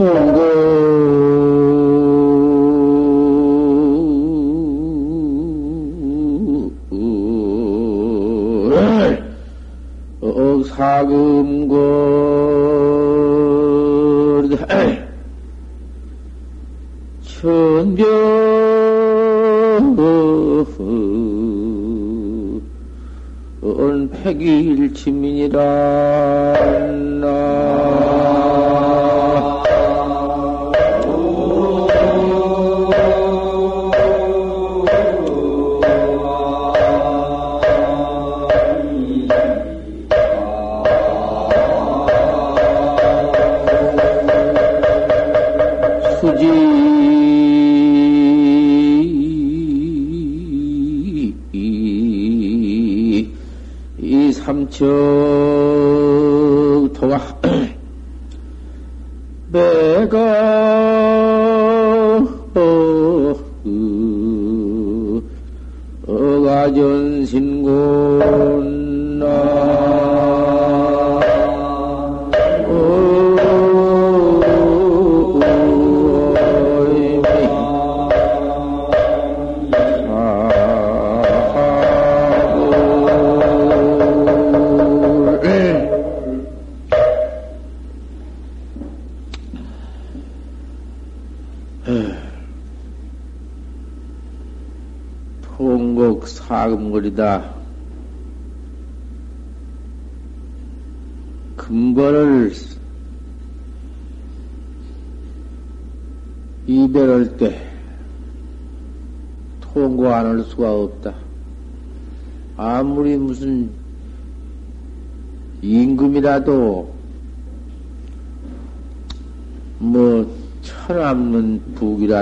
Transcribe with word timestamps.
통고 0.00 0.79
사금 57.00 57.49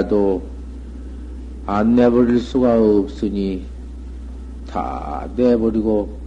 북이라도 0.08 0.42
안 1.66 1.94
내버릴 1.94 2.40
수가 2.40 2.80
없으니 2.80 3.64
다 4.66 5.28
내버리고 5.36 6.18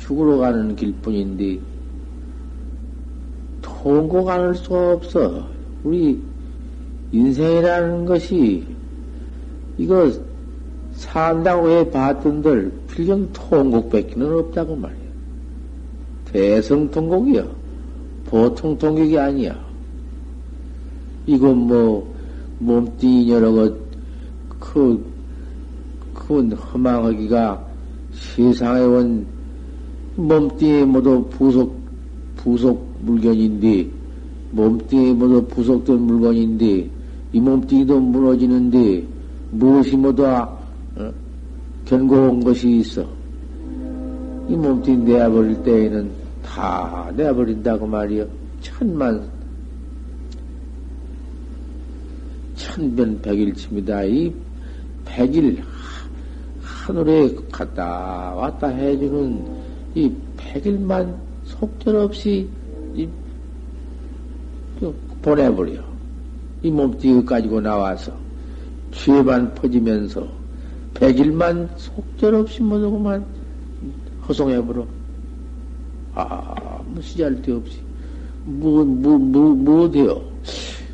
죽으러 0.00 0.38
가는 0.38 0.74
길뿐인데 0.74 1.58
통곡 3.62 4.28
안할 4.28 4.54
수가 4.54 4.94
없어. 4.94 5.46
우리 5.84 6.20
인생이라는 7.12 8.06
것이 8.06 8.64
이거 9.78 10.10
산다고 10.94 11.68
해 11.68 11.88
봤던들 11.90 12.72
필경 12.88 13.32
통곡밖에는 13.32 14.38
없다고 14.38 14.76
말이야. 14.76 15.06
대성 16.32 16.90
통곡이야. 16.90 17.46
보통 18.26 18.76
통곡이 18.76 19.18
아니야. 19.18 19.64
이건 21.26 21.56
뭐 21.58 22.15
몸뚱이 22.58 23.30
여러 23.30 23.52
것그 24.58 25.04
큰 26.14 26.52
허망하기가 26.52 27.66
세상에 28.12 28.80
온 28.80 29.26
몸뚱이 30.16 30.84
모두 30.84 31.24
부속, 31.30 31.78
부속 32.36 32.90
물건인데, 33.00 33.88
몸뚱이 34.50 35.12
모두 35.12 35.44
부속된 35.46 36.00
물건인데, 36.00 36.90
이 37.32 37.40
몸뚱이도 37.40 38.00
무너지는데, 38.00 39.04
무엇이 39.50 39.96
모두 39.96 40.24
어? 40.26 40.48
견고한 41.84 42.40
것이 42.40 42.78
있어. 42.78 43.04
이 44.48 44.56
몸뚱이 44.56 44.96
내버릴 44.98 45.62
때에는 45.62 46.10
다 46.42 47.10
내버린다고 47.14 47.86
말이여. 47.86 48.26
천만, 48.62 49.22
천변 52.76 53.22
백일치입니다. 53.22 54.04
이 54.04 54.30
백일, 55.06 55.62
하늘에 56.60 57.34
갔다 57.50 58.34
왔다 58.34 58.68
해주는 58.68 59.44
이 59.94 60.12
백일만 60.36 61.16
속절없이 61.44 62.46
이, 62.94 63.08
보내버려. 65.22 65.82
이 66.62 66.70
몸뚱이 66.70 67.24
가지고 67.24 67.62
나와서 67.62 68.12
죄만 68.92 69.54
퍼지면서 69.54 70.28
백일만 70.92 71.70
속절없이 71.76 72.60
모두만 72.60 73.24
허송해버려. 74.28 74.86
아무 76.14 77.00
시잘데 77.00 77.52
없이. 77.52 77.78
뭐, 78.44 78.84
뭐, 78.84 79.18
뭐, 79.18 79.54
뭐 79.54 79.90
돼요? 79.90 80.22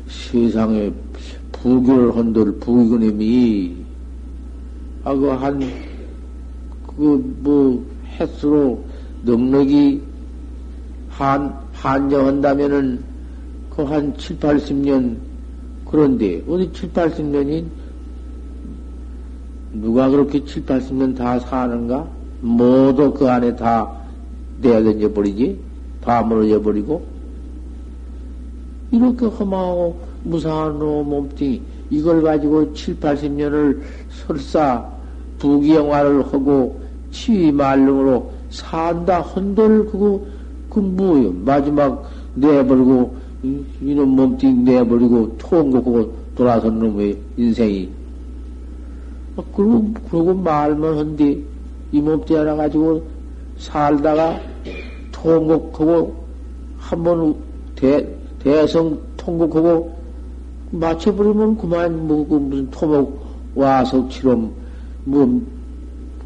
세상에 0.07 0.91
부교를 1.63 2.13
한들 2.17 2.59
부교님이 2.59 3.77
아, 5.05 5.13
그, 5.15 5.27
한, 5.27 5.59
그, 6.95 7.35
뭐, 7.39 7.85
횟수로 8.19 8.83
넉넉히 9.23 10.01
한, 11.09 11.53
한정한다면은, 11.73 13.03
그 13.69 13.81
한 13.83 14.15
7, 14.17 14.37
80년, 14.39 15.17
그런데, 15.89 16.43
어디 16.47 16.71
7, 16.73 16.91
80년이, 16.91 17.65
누가 19.73 20.09
그렇게 20.09 20.43
7, 20.43 20.65
80년 20.65 21.15
다 21.15 21.39
사는가? 21.39 22.07
모두 22.41 23.13
그 23.13 23.29
안에 23.29 23.55
다 23.55 23.89
내던져 24.61 25.11
버리지? 25.13 25.59
다 26.01 26.21
무너져 26.21 26.61
버리고? 26.61 27.05
이렇게 28.91 29.25
험하고 29.25 30.12
무상한 30.23 30.79
몸뚱이, 30.79 31.61
이걸 31.89 32.21
가지고 32.21 32.73
7, 32.73 32.99
80년을 32.99 33.81
설사 34.09 34.87
부귀영화를 35.39 36.25
하고 36.25 36.81
치위말름으로 37.11 38.31
산다 38.49 39.21
헌돌 39.21 39.85
그거 39.87 40.21
그 40.69 40.79
뭐요? 40.79 41.31
마지막 41.45 42.09
내버리고 42.35 43.15
이놈 43.81 44.09
몸뚱이 44.09 44.53
내버리고 44.63 45.37
통곡하고 45.37 46.13
돌아선 46.35 46.79
놈의 46.79 47.17
인생이. 47.37 47.89
아, 49.35 49.43
그러고 49.55 49.93
그러고 50.09 50.33
말만 50.33 50.97
한디 50.97 51.43
이 51.91 52.01
몸뚱이 52.01 52.39
하나 52.39 52.55
가지고 52.55 53.03
살다가 53.57 54.39
통곡하고 55.11 56.15
한번 56.77 57.35
대성 58.39 58.97
통곡하고 59.17 60.02
맞춰버리면 60.73 61.57
그만 61.57 62.07
뭐 62.07 62.27
그 62.27 62.35
무슨 62.35 62.69
토목 62.71 63.23
와석처럼 63.55 64.51
뭐 65.05 65.41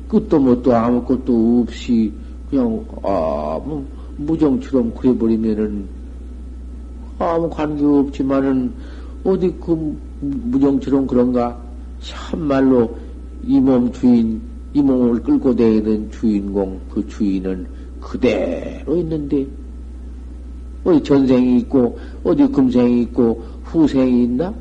끝도 0.08 0.40
못도 0.40 0.74
아무것도 0.74 1.64
없이 1.64 2.12
그냥 2.50 2.86
아무 3.04 3.84
무정처럼 4.16 4.94
그래버리면은 4.96 5.86
아무 7.20 7.50
관계 7.50 7.84
없지만은 7.84 8.72
어디 9.26 9.54
그 9.60 9.98
무정처럼 10.22 11.06
그런가? 11.08 11.60
참말로 12.00 12.96
이 13.44 13.60
몸 13.60 13.92
주인 13.92 14.42
이 14.74 14.82
몸을 14.82 15.22
끌고 15.24 15.56
다니는 15.56 16.12
주인공 16.12 16.80
그 16.90 17.06
주인은 17.08 17.68
그대로 18.00 18.96
있는데. 18.96 19.46
어디 20.84 21.04
전생이 21.04 21.58
있고, 21.60 21.98
어디 22.24 22.48
금생이 22.48 23.02
있고, 23.02 23.44
후생이 23.68 24.24
있나? 24.24 24.54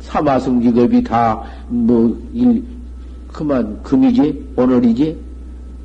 사마성직업이 0.00 1.02
다, 1.04 1.42
뭐, 1.68 2.16
일, 2.32 2.62
그만, 3.32 3.80
금이지? 3.82 4.52
오늘이지? 4.56 5.18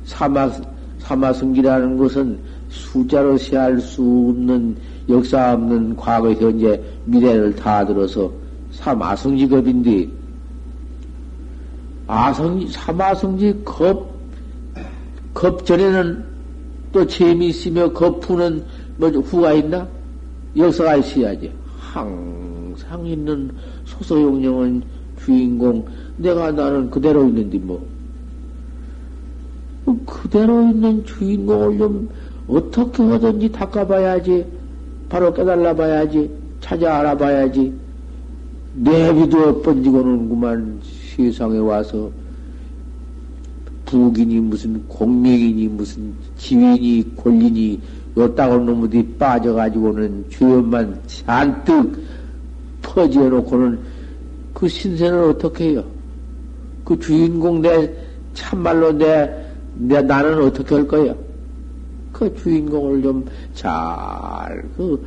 사마, 0.04 0.50
사마성기라는 0.98 1.96
것은 1.96 2.38
숫자로 2.70 3.38
세할 3.38 3.80
수 3.80 4.02
없는, 4.02 4.76
역사 5.08 5.52
없는 5.52 5.96
과거, 5.96 6.32
현재, 6.32 6.80
미래를 7.04 7.54
다 7.54 7.84
들어서 7.84 8.30
사마성직업인데, 8.72 10.08
아성, 12.06 12.66
사마성지 12.68 13.62
겁, 13.64 14.14
겁 15.32 15.64
전에는 15.64 16.24
또 16.92 17.06
재미있으며 17.06 17.92
겁 17.92 18.20
푸는 18.20 18.64
뭐 18.96 19.08
후가 19.08 19.52
있나? 19.54 19.86
역사가 20.56 20.96
있어야지. 20.96 21.50
항상 21.94 23.06
있는 23.06 23.50
소소용령은 23.84 24.82
주인공. 25.22 25.86
내가 26.16 26.50
나는 26.50 26.90
그대로 26.90 27.26
있는데 27.28 27.56
뭐. 27.58 27.86
뭐 29.84 30.00
그대로 30.04 30.62
있는 30.62 31.04
주인공을 31.04 31.78
좀 31.78 32.08
어떻게 32.48 33.00
하든지 33.04 33.52
닦아봐야지. 33.52 34.44
바로 35.08 35.32
깨달아 35.32 35.76
봐야지. 35.76 36.28
찾아 36.60 36.98
알아봐야지. 36.98 37.72
내비도 38.74 39.62
번지고는구만 39.62 40.80
세상에 41.16 41.58
와서 41.58 42.10
부인이 43.84 44.40
무슨 44.40 44.82
공명이니 44.88 45.68
무슨 45.68 46.12
지위니 46.36 47.14
권리니 47.14 47.80
요따고 48.16 48.58
놈들이 48.58 49.14
빠져가지고는 49.18 50.24
죄업만 50.30 51.00
잔뜩 51.06 52.02
퍼지어 52.82 53.28
놓고는 53.28 53.78
그 54.52 54.68
신세는 54.68 55.30
어떻게 55.30 55.70
해요? 55.70 55.84
그 56.84 56.98
주인공 56.98 57.60
내 57.60 57.92
참말로 58.34 58.92
내, 58.92 59.28
내 59.74 60.00
나는 60.02 60.42
어떻게 60.44 60.74
할 60.74 60.86
거야? 60.86 61.14
그 62.12 62.32
주인공을 62.36 63.02
좀 63.02 63.24
잘 63.54 64.62
그 64.76 65.04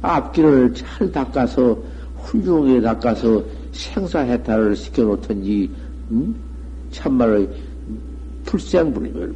앞길을 0.00 0.72
잘 0.74 1.10
닦아서 1.12 1.76
훌륭하게 2.16 2.80
닦아서 2.80 3.42
생사해탈을 3.72 4.74
시켜놓든지 4.76 5.70
음? 6.10 6.34
참말로 6.90 7.46
풀생불멸, 8.44 9.34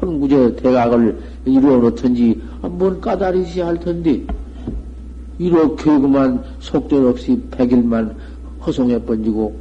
폰구제 0.00 0.56
대각을 0.56 1.18
이루어 1.44 1.76
놓든지, 1.78 2.40
아, 2.62 2.68
뭔 2.68 3.00
까다리시 3.00 3.60
할 3.60 3.78
텐데, 3.78 4.24
이렇게 5.38 5.84
그만 5.84 6.42
속절 6.60 7.06
없이 7.06 7.40
백일만 7.50 8.14
허송해 8.64 9.02
번지고, 9.04 9.56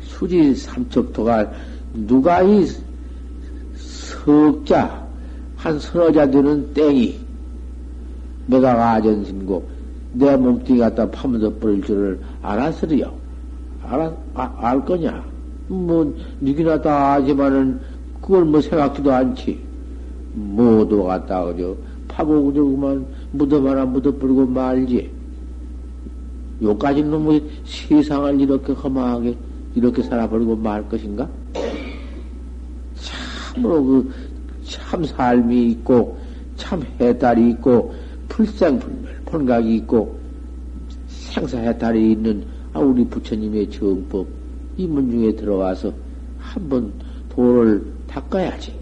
수지 0.00 0.54
삼척도가 0.54 1.52
누가 1.94 2.42
이 2.42 2.66
석자, 3.76 5.06
한 5.56 5.78
서너자 5.78 6.30
되는 6.30 6.72
땡이, 6.72 7.18
내가 8.46 8.92
아전신고, 8.92 9.68
내 10.14 10.36
몸뚱이 10.36 10.78
갖다 10.78 11.10
파묻어 11.10 11.52
버릴 11.58 11.82
줄을 11.82 12.18
알았으리요. 12.40 13.12
알아, 13.82 14.12
아, 14.34 14.54
알 14.58 14.84
거냐? 14.84 15.35
뭐, 15.68 16.14
누구나 16.40 16.80
다 16.80 17.14
아지만은, 17.14 17.80
그걸 18.20 18.44
뭐 18.44 18.60
생각지도 18.60 19.12
않지. 19.12 19.58
모두 20.34 21.04
갖다, 21.04 21.44
그저, 21.44 21.76
파고, 22.08 22.44
그저, 22.46 22.62
그만, 22.62 23.06
묻어 23.32 23.60
하나 23.68 23.84
묻어버리고 23.84 24.46
말지. 24.46 25.10
요까지는 26.62 27.22
뭐, 27.22 27.40
세상을 27.64 28.40
이렇게 28.40 28.72
험하게, 28.72 29.36
이렇게 29.74 30.02
살아버리고 30.02 30.56
말 30.56 30.88
것인가? 30.88 31.28
참으로 32.94 33.84
그, 33.84 34.12
참 34.64 35.04
삶이 35.04 35.70
있고, 35.72 36.16
참 36.56 36.82
해탈이 37.00 37.50
있고, 37.50 37.94
풀생불멸, 38.28 39.16
본각이 39.26 39.76
있고, 39.76 40.18
생사해탈이 41.06 42.12
있는 42.12 42.44
아, 42.72 42.78
우리 42.80 43.04
부처님의 43.06 43.70
정법, 43.70 44.26
이 44.76 44.86
문중에 44.86 45.36
들어와서 45.36 45.92
한번 46.38 46.92
도를 47.28 47.84
닦아야지. 48.06 48.74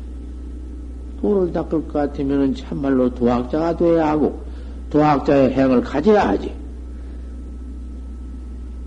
도를 1.20 1.52
닦을 1.52 1.88
것 1.88 1.93
같으면 1.93 2.55
참말로 2.55 3.12
도학자가 3.14 3.76
돼야 3.76 4.08
하고, 4.08 4.43
도학자의 4.91 5.52
행을 5.52 5.81
가져야 5.81 6.29
하지. 6.29 6.52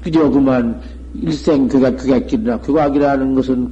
그저 0.04 0.30
그만 0.30 0.80
일생 1.16 1.68
그가 1.68 1.92
그객길이나 1.96 2.60
그각이라는 2.60 3.36
것은 3.36 3.72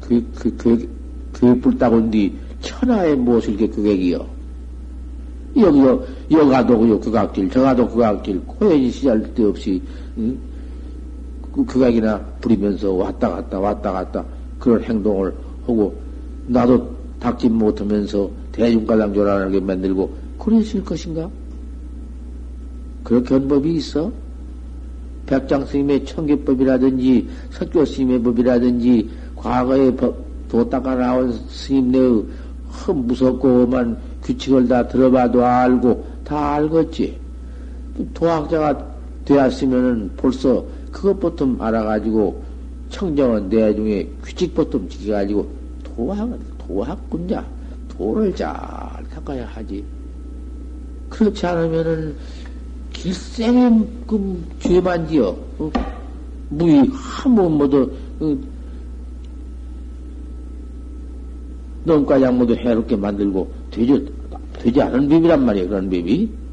그, 0.00 0.24
그, 0.34 0.56
그, 0.56 0.88
그 1.32 1.60
불따군뒤 1.60 2.34
천하의 2.60 3.16
무엇을 3.16 3.56
게 3.56 3.68
그객이요. 3.68 4.26
여기요, 5.56 6.04
여가도 6.30 6.78
그요, 6.78 6.98
그각길, 6.98 7.48
저가도 7.48 7.88
그각길, 7.88 8.40
고연히 8.44 8.90
시절 8.90 9.22
데 9.34 9.44
없이, 9.44 9.80
응? 10.18 10.36
그, 11.54 11.64
그각이나 11.64 12.18
부리면서 12.40 12.92
왔다 12.92 13.30
갔다, 13.30 13.60
왔다 13.60 13.92
갔다, 13.92 14.24
그런 14.58 14.82
행동을 14.82 15.32
하고, 15.66 15.94
나도 16.48 16.94
닦지 17.20 17.48
못하면서 17.48 18.28
대중가당 18.52 19.14
조란하게 19.14 19.60
만들고, 19.60 20.12
그러실 20.38 20.84
것인가? 20.84 21.30
그렇게 23.04 23.34
한 23.34 23.46
법이 23.46 23.74
있어? 23.74 24.10
백장 25.26 25.64
스님의 25.64 26.04
청계법이라든지, 26.04 27.28
석교 27.50 27.84
스님의 27.84 28.22
법이라든지, 28.22 29.08
과거에 29.36 29.94
법, 29.94 30.24
도 30.48 30.68
닦아 30.68 30.94
나온 30.94 31.32
스님네의 31.48 32.24
흠 32.68 33.06
무섭고만 33.06 33.96
규칙을 34.22 34.68
다 34.68 34.86
들어봐도 34.86 35.44
알고 35.44 36.04
다 36.24 36.54
알겠지. 36.54 37.18
도학자가 38.12 38.86
되었으면은 39.24 40.10
벌써 40.16 40.64
그것부터 40.94 41.56
알아가지고 41.58 42.42
청정은 42.88 43.48
내중에 43.48 44.08
규칙부터 44.22 44.80
지켜가지고 44.88 45.50
도학은 45.82 46.38
도학군자 46.58 47.44
도를 47.88 48.34
잘 48.34 48.48
닦아야 49.10 49.44
하지. 49.46 49.84
그렇지 51.10 51.44
않으면은 51.46 52.16
길생에 52.92 53.84
그 54.06 54.44
죄만 54.60 55.08
지어 55.08 55.36
어? 55.58 55.70
무의 56.50 56.88
한번 56.92 57.52
모두 57.52 57.90
어? 58.20 58.36
넘가장 61.84 62.38
모두 62.38 62.54
해롭게 62.54 62.96
만들고 62.96 63.52
되지, 63.70 64.06
되지 64.54 64.80
않은 64.80 65.08
법이란 65.08 65.44
말이에요, 65.44 65.68
그런 65.68 65.84
법이. 65.90 66.43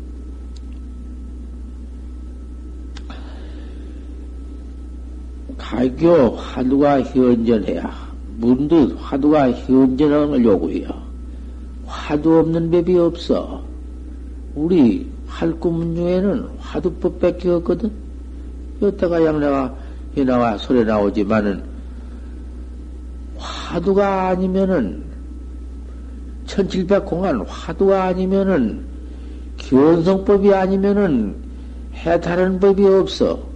가교 5.72 6.36
화두가 6.36 7.02
현전해야 7.02 7.90
문득 8.40 8.94
화두가 9.00 9.52
현전을 9.52 10.44
요구해요. 10.44 10.90
화두 11.86 12.40
없는 12.40 12.70
법이 12.70 12.98
없어. 12.98 13.64
우리 14.54 15.10
할구문 15.28 15.96
중에는 15.96 16.50
화두법밖에 16.60 17.50
없거든. 17.52 17.90
여태가 18.82 19.24
양내가 19.24 19.74
해나와 20.18 20.58
소리 20.58 20.84
나오지만은 20.84 21.64
화두가 23.38 24.28
아니면은 24.28 25.02
천칠백 26.48 27.06
공안 27.06 27.40
화두가 27.48 28.04
아니면은 28.08 28.84
견성법이 29.56 30.54
아니면은 30.54 31.34
해탈하는 31.94 32.60
법이 32.60 32.86
없어. 32.86 33.51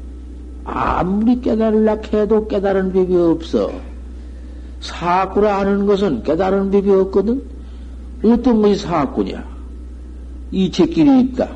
아무리 0.65 1.39
깨달으려 1.41 1.99
해도 2.11 2.47
깨달은 2.47 2.91
법이 2.91 3.15
없어. 3.15 3.71
사구라 4.81 5.59
하는 5.59 5.85
것은 5.85 6.23
깨달은 6.23 6.71
법이 6.71 6.89
없거든. 6.89 7.41
어떤 8.23 8.61
것이 8.61 8.75
사구냐? 8.79 9.45
이체길이 10.51 11.21
있다. 11.21 11.49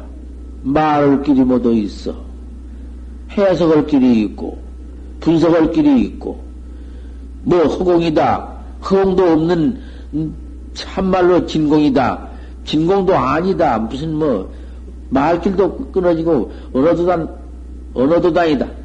말할 0.63 1.23
길이 1.23 1.41
모두 1.43 1.73
있어. 1.73 2.13
해석할 3.31 3.87
길이 3.87 4.21
있고, 4.23 4.59
분석할 5.19 5.71
길이 5.71 6.01
있고, 6.01 6.39
뭐 7.43 7.63
허공이다. 7.63 8.53
허공도 8.83 9.23
없는 9.23 9.79
참말로 10.73 11.45
진공이다. 11.45 12.27
진공도 12.65 13.15
아니다. 13.15 13.79
무슨 13.79 14.13
뭐, 14.13 14.51
말길도 15.09 15.91
끊어지고, 15.91 16.51
언어도단, 16.73 17.29
언어도단이다. 17.93 18.78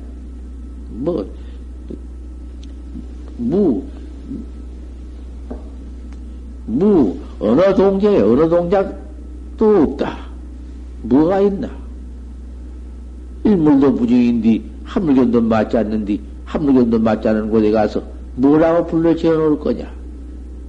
뭐, 0.94 1.26
무, 3.36 3.82
무, 6.66 7.16
어느 7.40 7.74
동작에 7.74 8.20
어느 8.20 8.48
동작도 8.48 9.82
없다. 9.82 10.16
뭐가 11.02 11.40
있나? 11.40 11.68
일물도 13.42 13.94
부정인데, 13.94 14.62
한물견도 14.84 15.40
맞지 15.42 15.76
않는데, 15.76 16.18
한물견도 16.44 16.98
맞지 17.00 17.28
않은 17.28 17.50
곳에 17.50 17.70
가서 17.72 18.02
뭐라고 18.36 18.86
불러 18.86 19.14
지어 19.14 19.34
놓을 19.34 19.58
거냐? 19.58 19.92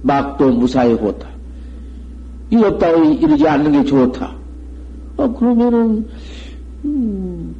막도 0.02 0.52
무사히 0.52 0.92
호다. 0.92 1.28
이 2.50 2.56
없다고 2.56 3.04
이러지 3.04 3.46
않는 3.46 3.72
게 3.72 3.84
좋다. 3.84 4.34
어, 5.16 5.32
그러면은, 5.32 6.06
음, 6.84 7.54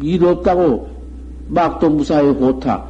일 0.00 0.24
없다고 0.24 0.97
막도 1.48 1.90
무사히 1.90 2.28
호타. 2.28 2.84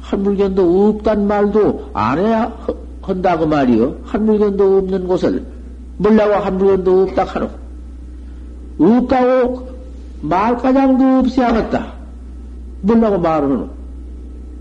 한 0.00 0.22
물건도 0.22 0.88
없단 0.88 1.26
말도 1.26 1.90
안 1.92 2.18
해야 2.18 2.56
한다고 3.02 3.46
말이요. 3.46 3.96
한 4.04 4.24
물건도 4.24 4.78
없는 4.78 5.08
곳을 5.08 5.44
몰라고 5.96 6.34
한 6.34 6.58
물건도 6.58 7.02
없다 7.02 7.24
하노. 7.24 7.50
없다고 8.78 9.68
말가장도 10.22 11.04
없이 11.18 11.40
하겠다. 11.40 11.94
몰라고 12.82 13.18
말을 13.18 13.50
하노. 13.50 13.68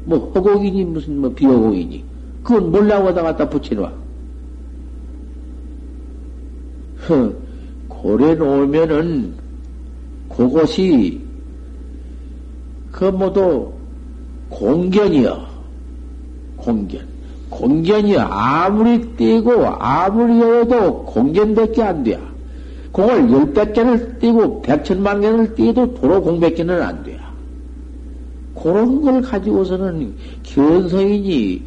뭐 0.06 0.32
허곡이니 0.34 0.86
무슨 0.86 1.20
뭐 1.22 1.32
비허곡이니. 1.34 2.04
그건 2.44 2.72
몰라고 2.72 3.10
하다 3.10 3.22
갖다 3.24 3.50
붙여놔. 3.50 3.92
고래 7.88 8.36
놓으면은 8.36 9.34
그것이 10.30 11.27
그 12.98 13.06
모두 13.06 13.72
공견이여. 14.50 15.48
공견. 16.56 17.06
공견이 17.52 18.18
아무리 18.18 19.00
띄고 19.16 19.68
아무리 19.68 20.40
여도 20.42 21.04
공견밖에 21.04 21.84
안 21.84 22.04
돼. 22.04 22.20
공을 22.92 23.32
열백 23.32 23.74
개를 23.74 24.18
띄고 24.18 24.64
백천만 24.64 25.22
개를 25.22 25.54
띄도 25.54 25.94
도로 25.94 26.24
공백 26.24 26.56
개는 26.56 26.82
안 26.82 27.04
돼. 27.04 27.20
그런 28.60 29.04
걸 29.04 29.22
가지고서는 29.22 30.16
견성이니 30.42 31.62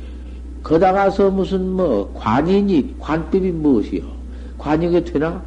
거다가서 0.64 1.30
무슨 1.30 1.70
뭐 1.70 2.12
관이니 2.12 2.96
관법이 2.99 3.52
무엇이요? 3.52 4.02
관이게 4.58 5.04
되나? 5.04 5.40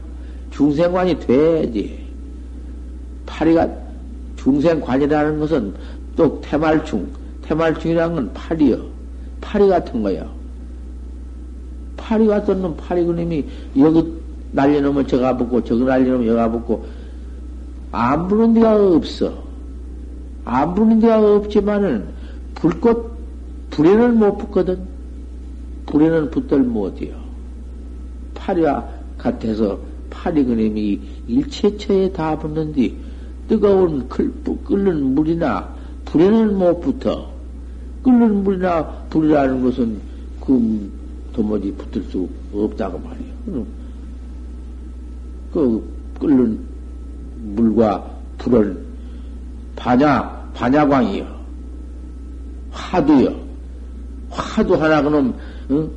중생관이 0.50 1.20
돼야지. 1.20 2.00
파리가 3.26 3.83
중생관이라는 4.44 5.40
것은 5.40 5.74
또 6.16 6.40
태말충, 6.42 7.08
태말충이라는 7.44 8.16
건 8.16 8.34
파리요. 8.34 8.84
파리 9.40 9.68
같은 9.68 10.04
거요. 10.04 10.30
파리 11.96 12.28
같은 12.28 12.62
놈, 12.62 12.76
파리 12.76 13.06
그놈이 13.06 13.46
여기 13.78 14.14
날려놓으면 14.52 15.08
저가 15.08 15.38
붙고, 15.38 15.64
저기 15.64 15.84
날려놓으면 15.84 16.28
여가 16.28 16.52
붙고, 16.52 16.86
안 17.92 18.28
부는 18.28 18.54
데가 18.54 18.76
없어. 18.76 19.34
안 20.46 20.76
부는 20.76 21.00
데가 21.00 21.36
없지만은, 21.36 22.06
불꽃, 22.56 23.14
불에는 23.70 24.20
못 24.20 24.38
붙거든. 24.38 24.80
불에는 25.86 26.32
붙들 26.32 26.60
못이요. 26.60 27.16
파리와 28.34 28.86
같아서 29.18 29.80
파리 30.10 30.44
그림이 30.44 31.00
일체처에 31.28 32.12
다 32.12 32.38
붙는디, 32.38 32.96
뜨거운 33.48 34.08
끓는 34.08 35.16
물이나 35.16 35.74
불에는 36.06 36.58
못 36.58 36.80
붙어. 36.80 37.30
끓는 38.04 38.44
물이나 38.44 38.86
불이라는 39.10 39.64
것은 39.64 40.00
그 40.42 40.92
도무지 41.34 41.72
붙을 41.74 42.04
수 42.06 42.28
없다고 42.54 43.00
말이에요. 43.00 43.66
그 45.52 45.84
끓는 46.20 46.60
물과 47.56 48.12
불은 48.38 48.78
반야, 49.76 50.50
반야광이요. 50.54 51.34
화두요. 52.72 53.44
화두 54.30 54.74
하나 54.76 55.02
그놈, 55.02 55.34
응? 55.72 55.90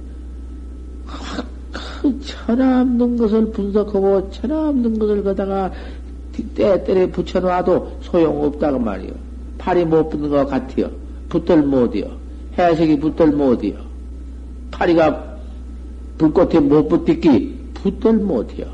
그 2.03 2.21
천하 2.21 2.83
없는 2.83 3.17
것을 3.17 3.51
분석하고 3.51 4.31
천하 4.31 4.69
없는 4.69 4.99
것을 4.99 5.25
거다가 5.25 5.73
때때에 6.57 7.11
붙여놔도 7.11 7.99
소용없다고 8.01 8.79
말이요. 8.79 9.13
팔이 9.59 9.85
못 9.85 10.09
붙는 10.09 10.31
것 10.31 10.47
같아요. 10.47 10.91
붙들 11.29 11.63
못이요. 11.63 12.11
해석이 12.59 12.99
붙들 12.99 13.33
못이요. 13.33 13.77
파리가 14.71 15.37
불꽃에 16.19 16.59
못 16.61 16.89
붙듣기 16.89 17.55
붙들 17.75 18.15
못이요. 18.15 18.67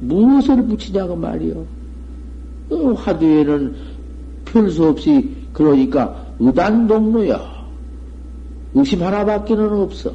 무엇을 0.00 0.62
붙이냐고 0.66 1.16
말이요. 1.16 1.64
어, 2.70 2.92
화두에는 2.92 3.74
별수 4.44 4.86
없이 4.86 5.34
그러니까 5.52 6.26
의단동로야. 6.38 7.60
의심 8.74 9.02
하나밖에는 9.02 9.72
없어. 9.72 10.12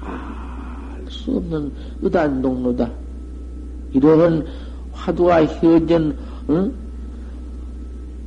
알 0.00 1.06
수 1.10 1.36
없는 1.36 1.72
의단동로다. 2.02 2.90
이러한 3.92 4.46
화두와 4.98 5.44
현전 5.44 6.16
응? 6.50 6.72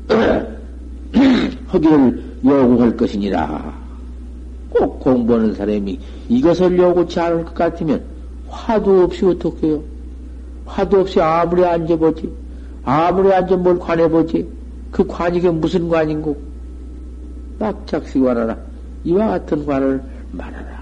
허기를 1.71 2.23
요구할 2.43 2.95
것이니라. 2.95 3.79
꼭 4.69 4.99
공부하는 4.99 5.53
사람이 5.53 5.99
이것을 6.29 6.77
요구치 6.77 7.19
않을 7.19 7.45
것 7.45 7.53
같으면 7.53 8.01
화두 8.47 9.03
없이 9.03 9.25
어떻게 9.25 9.67
해요? 9.67 9.81
화두 10.65 10.99
없이 10.99 11.19
아무리 11.21 11.65
앉아보지. 11.65 12.31
아무리 12.83 13.33
앉아 13.33 13.57
뭘 13.57 13.77
관해보지. 13.77 14.47
그 14.91 15.05
관이 15.05 15.39
게 15.41 15.49
무슨 15.49 15.89
관인고? 15.89 16.35
낙착시관하라. 17.59 18.57
이와 19.03 19.27
같은 19.27 19.65
관을 19.65 20.01
말하라. 20.31 20.81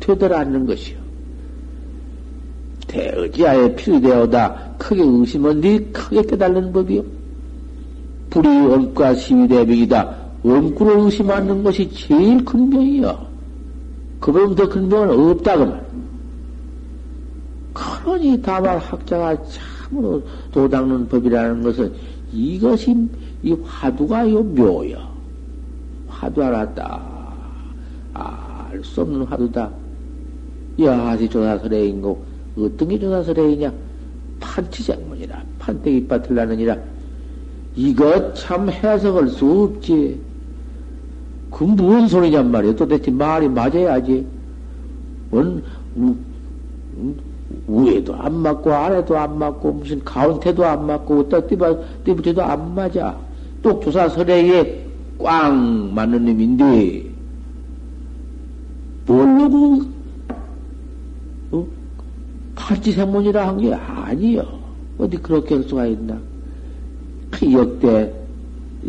되돌아 0.00 0.40
앉는 0.40 0.66
것이요. 0.66 0.98
대의지하에 2.90 3.74
필요되어다 3.76 4.74
크게 4.78 5.02
의심은 5.02 5.60
네 5.60 5.78
크게 5.92 6.22
깨달는 6.22 6.72
법이요. 6.72 7.02
불이 8.30 8.48
엄과 8.48 9.14
시위대병이다. 9.14 10.16
엄구를 10.44 10.98
의심하는 11.00 11.62
것이 11.62 11.88
제일 11.92 12.44
큰 12.44 12.68
병이요. 12.70 13.26
그보다 14.20 14.54
더 14.54 14.68
큰 14.68 14.88
병은 14.88 15.30
없다고 15.30 15.66
말. 15.66 15.86
그러니 17.72 18.40
다만 18.42 18.78
학자가 18.78 19.36
참으로 19.44 20.22
도닦는 20.52 21.08
법이라는 21.08 21.62
것은 21.62 21.92
이것이 22.32 23.08
이 23.42 23.52
화두가 23.64 24.28
요 24.30 24.42
묘요. 24.42 24.98
화두 26.08 26.42
알았다. 26.42 27.20
알 28.14 28.84
수 28.84 29.02
없는 29.02 29.22
화두다. 29.24 29.70
여하시 30.78 31.28
조사설레인고 31.28 32.29
어떤 32.56 32.88
게 32.88 32.98
조사설레이냐? 32.98 33.72
판치장문이라 34.40 35.42
판때기 35.58 36.06
밭을 36.08 36.34
나느니라 36.34 36.76
이것 37.76 38.34
참 38.34 38.68
해석할 38.68 39.28
수 39.28 39.46
없지. 39.46 40.20
그 41.50 41.64
무슨 41.64 42.08
소리냔 42.08 42.50
말이야. 42.50 42.74
도대체 42.74 43.10
말이 43.10 43.48
맞아야지. 43.48 44.26
원, 45.30 45.62
우, 45.96 46.14
위에도 47.68 48.14
안 48.14 48.34
맞고, 48.34 48.72
아래도 48.72 49.16
안 49.16 49.38
맞고, 49.38 49.72
무슨 49.72 50.02
가운데도 50.04 50.64
안 50.64 50.86
맞고, 50.86 51.20
어디다 51.20 51.46
띠바, 51.46 51.76
띠부터도 52.04 52.42
안 52.42 52.74
맞아. 52.74 53.16
똑 53.62 53.82
조사 53.82 54.08
설에에 54.08 54.86
꽝 55.18 55.94
맞는 55.94 56.24
놈인데, 56.24 57.04
뭘로 59.06 59.50
그, 59.50 59.94
어? 61.52 61.66
팔지생문이라 62.54 63.48
한 63.48 63.58
게 63.58 63.72
아니여. 63.74 64.60
어디 64.98 65.16
그렇게 65.16 65.54
할 65.54 65.64
수가 65.64 65.86
있나? 65.86 66.18
그 67.30 67.52
역대 67.52 68.12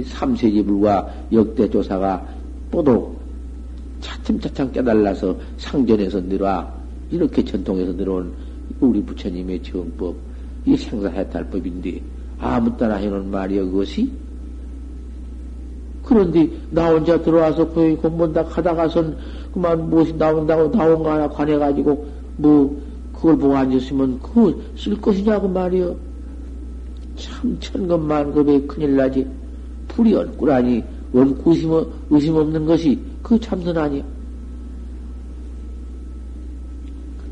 삼세지불과 0.05 1.13
역대 1.31 1.69
조사가 1.69 2.25
뽀도 2.71 3.15
차츰차츰 4.01 4.71
깨달라서 4.71 5.35
상전에서 5.57 6.19
내려와 6.21 6.73
이렇게 7.11 7.43
전통에서 7.43 7.93
내려온 7.93 8.33
우리 8.79 9.01
부처님의 9.03 9.61
정법 9.63 10.15
이 10.65 10.75
생사해탈법인데 10.75 12.01
아무 12.39 12.75
따나 12.77 12.95
해놓은 12.95 13.29
말이여 13.29 13.65
그것이 13.65 14.11
그런데 16.03 16.49
나 16.71 16.89
혼자 16.91 17.21
들어와서 17.21 17.67
거의 17.69 17.95
공부한다 17.95 18.43
하다가선 18.43 19.15
그만 19.53 19.89
무엇이 19.89 20.13
나온다고 20.17 20.71
나온 20.71 21.03
거 21.03 21.11
하나 21.11 21.29
관해가지고 21.29 22.07
뭐 22.37 22.81
그걸 23.21 23.37
보고 23.37 23.55
앉았으면 23.55 24.19
그거 24.19 24.51
쓸 24.75 24.99
것이냐고 24.99 25.47
말이여 25.47 25.95
참 27.15 27.55
천것만급에 27.59 28.61
큰일 28.61 28.95
나지. 28.95 29.27
불이 29.89 30.15
얹꾸라니 30.15 30.83
원구 31.13 31.51
의심, 31.51 31.69
의심 32.09 32.35
없는 32.35 32.65
것이 32.65 32.99
그 33.21 33.39
참선 33.39 33.77
아니야. 33.77 34.03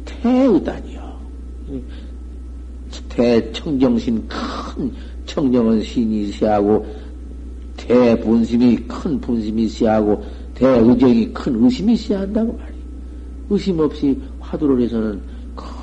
대의단이요. 0.06 1.20
대청정신 3.10 4.28
큰 4.28 4.92
청정은 5.26 5.82
신이 5.82 6.28
시하고 6.28 6.86
대분심이 7.78 8.76
큰 8.88 9.20
분심이 9.20 9.68
시하고 9.68 10.24
대의정이 10.54 11.34
큰 11.34 11.64
의심이 11.64 11.96
시한다고 11.96 12.54
말이야. 12.54 12.80
의심 13.50 13.80
없이 13.80 14.20
화두를 14.40 14.82
해서는 14.82 15.39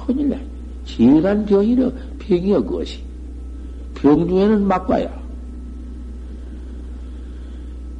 큰일 0.06 0.30
나. 0.30 0.36
질간 0.84 1.44
병이려 1.46 1.90
병이여 2.18 2.62
그것이. 2.62 3.00
병 3.94 4.28
중에는 4.28 4.66
막과야. 4.66 5.26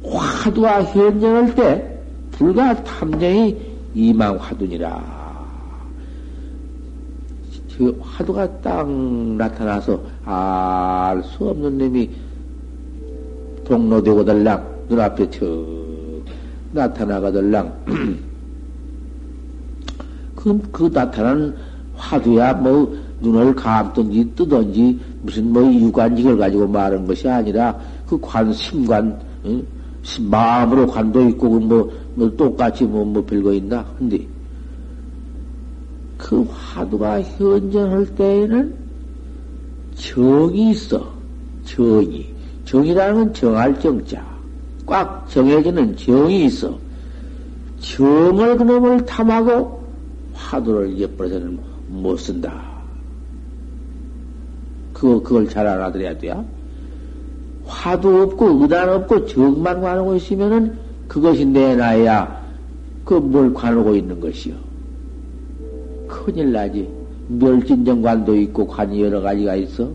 화두와 0.03 0.83
현정할 0.83 1.53
때 1.53 1.99
불과 2.31 2.81
탐정이 2.83 3.57
이망 3.93 4.37
화두니라. 4.37 5.17
그 7.77 7.95
화두가 8.01 8.61
딱 8.61 8.89
나타나서 8.89 10.01
알 10.25 11.21
수 11.23 11.49
없는 11.49 11.77
놈이 11.77 12.09
동로되고 13.65 14.25
달랑 14.25 14.65
눈앞에 14.89 15.29
척 15.29 15.43
나타나가달랑 16.71 17.71
그, 20.35 20.59
그 20.71 20.91
나타난 20.91 21.55
화두야 21.97 22.53
뭐 22.53 22.95
눈을 23.19 23.55
감든지 23.55 24.31
뜨든지 24.35 24.99
무슨 25.23 25.51
뭐 25.51 25.63
유관직을 25.63 26.37
가지고 26.37 26.67
말한 26.67 27.05
것이 27.07 27.27
아니라 27.27 27.75
그 28.07 28.17
관 28.19 28.53
심관 28.53 29.19
응? 29.45 29.65
마음으로 30.29 30.87
관도 30.87 31.27
있고 31.29 31.49
그 31.49 31.57
뭐, 31.57 31.91
뭐 32.15 32.35
똑같이 32.35 32.85
뭐, 32.85 33.03
뭐 33.03 33.23
별거 33.25 33.51
있나? 33.53 33.85
근데 33.97 34.25
그 36.17 36.47
화두가 36.49 37.21
현전할 37.21 38.05
때에는 38.15 38.75
정이 39.95 40.71
있어. 40.71 41.07
정이. 41.65 42.25
정이라는 42.65 43.15
건 43.15 43.33
정할 43.33 43.79
정자. 43.79 44.25
꽉 44.85 45.29
정해지는 45.29 45.95
정이 45.97 46.45
있어. 46.45 46.77
정을 47.79 48.57
그놈을 48.57 49.05
탐하고 49.05 49.83
화두를 50.33 50.93
잊어버려서는 50.93 51.57
못 51.87 52.17
쓴다. 52.17 52.77
그거, 54.93 55.21
그걸 55.21 55.47
잘 55.47 55.67
알아들어야 55.67 56.17
돼요. 56.17 56.45
화두 57.65 58.21
없고, 58.23 58.61
의단 58.61 58.89
없고, 58.89 59.25
정만 59.27 59.81
관하고 59.81 60.15
있으면은 60.15 60.77
그것이 61.07 61.45
내 61.45 61.75
나야, 61.75 62.43
그 63.05 63.19
뭘 63.19 63.53
관하고 63.53 63.95
있는 63.95 64.19
것이요. 64.19 64.55
큰일 66.07 66.51
나지. 66.51 66.89
멸진정관도 67.27 68.35
있고, 68.35 68.67
관이 68.67 69.01
여러 69.01 69.21
가지가 69.21 69.55
있어. 69.55 69.89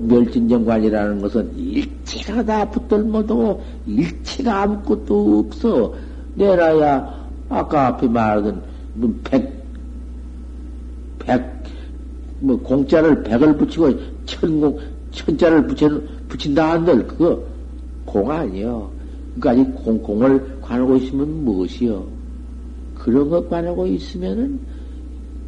멸진정관이라는 0.00 1.20
것은 1.20 1.56
일체가 1.56 2.44
다 2.44 2.70
붙들모도 2.70 3.62
일체가 3.86 4.62
아무것도 4.62 5.38
없어. 5.38 5.94
내라야, 6.34 7.28
아까 7.48 7.88
앞에 7.88 8.06
말하던, 8.08 8.62
뭐 8.94 9.14
백, 9.24 9.59
백, 11.30 11.44
뭐, 12.40 12.58
공짜를 12.58 13.22
백을 13.22 13.56
붙이고, 13.56 13.92
천공, 14.26 14.76
천자를 15.12 15.64
붙여, 15.68 15.88
붙인다 16.28 16.72
한들, 16.72 17.06
그거, 17.06 17.40
공 18.04 18.28
아니요. 18.28 18.90
그니까 19.38 19.72
공, 19.80 20.02
공을 20.02 20.58
관하고 20.60 20.96
있으면 20.96 21.44
무엇이요? 21.44 22.04
그런 22.96 23.30
것 23.30 23.48
관하고 23.48 23.86
있으면은, 23.86 24.58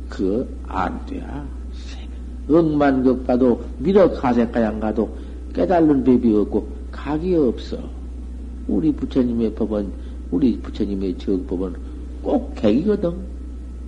그거 0.09 0.47
안 0.69 1.05
돼. 1.07 1.21
억만 2.49 3.03
것 3.03 3.27
가도, 3.27 3.61
미러 3.79 4.09
가색가양 4.13 4.79
가도, 4.79 5.11
깨달는 5.53 6.05
법이 6.05 6.33
없고, 6.33 6.69
각이 6.93 7.35
없어. 7.35 7.77
우리 8.69 8.93
부처님의 8.93 9.55
법은, 9.55 9.91
우리 10.31 10.59
부처님의 10.61 11.19
정법은 11.19 11.75
꼭 12.23 12.55
객이거든. 12.55 13.15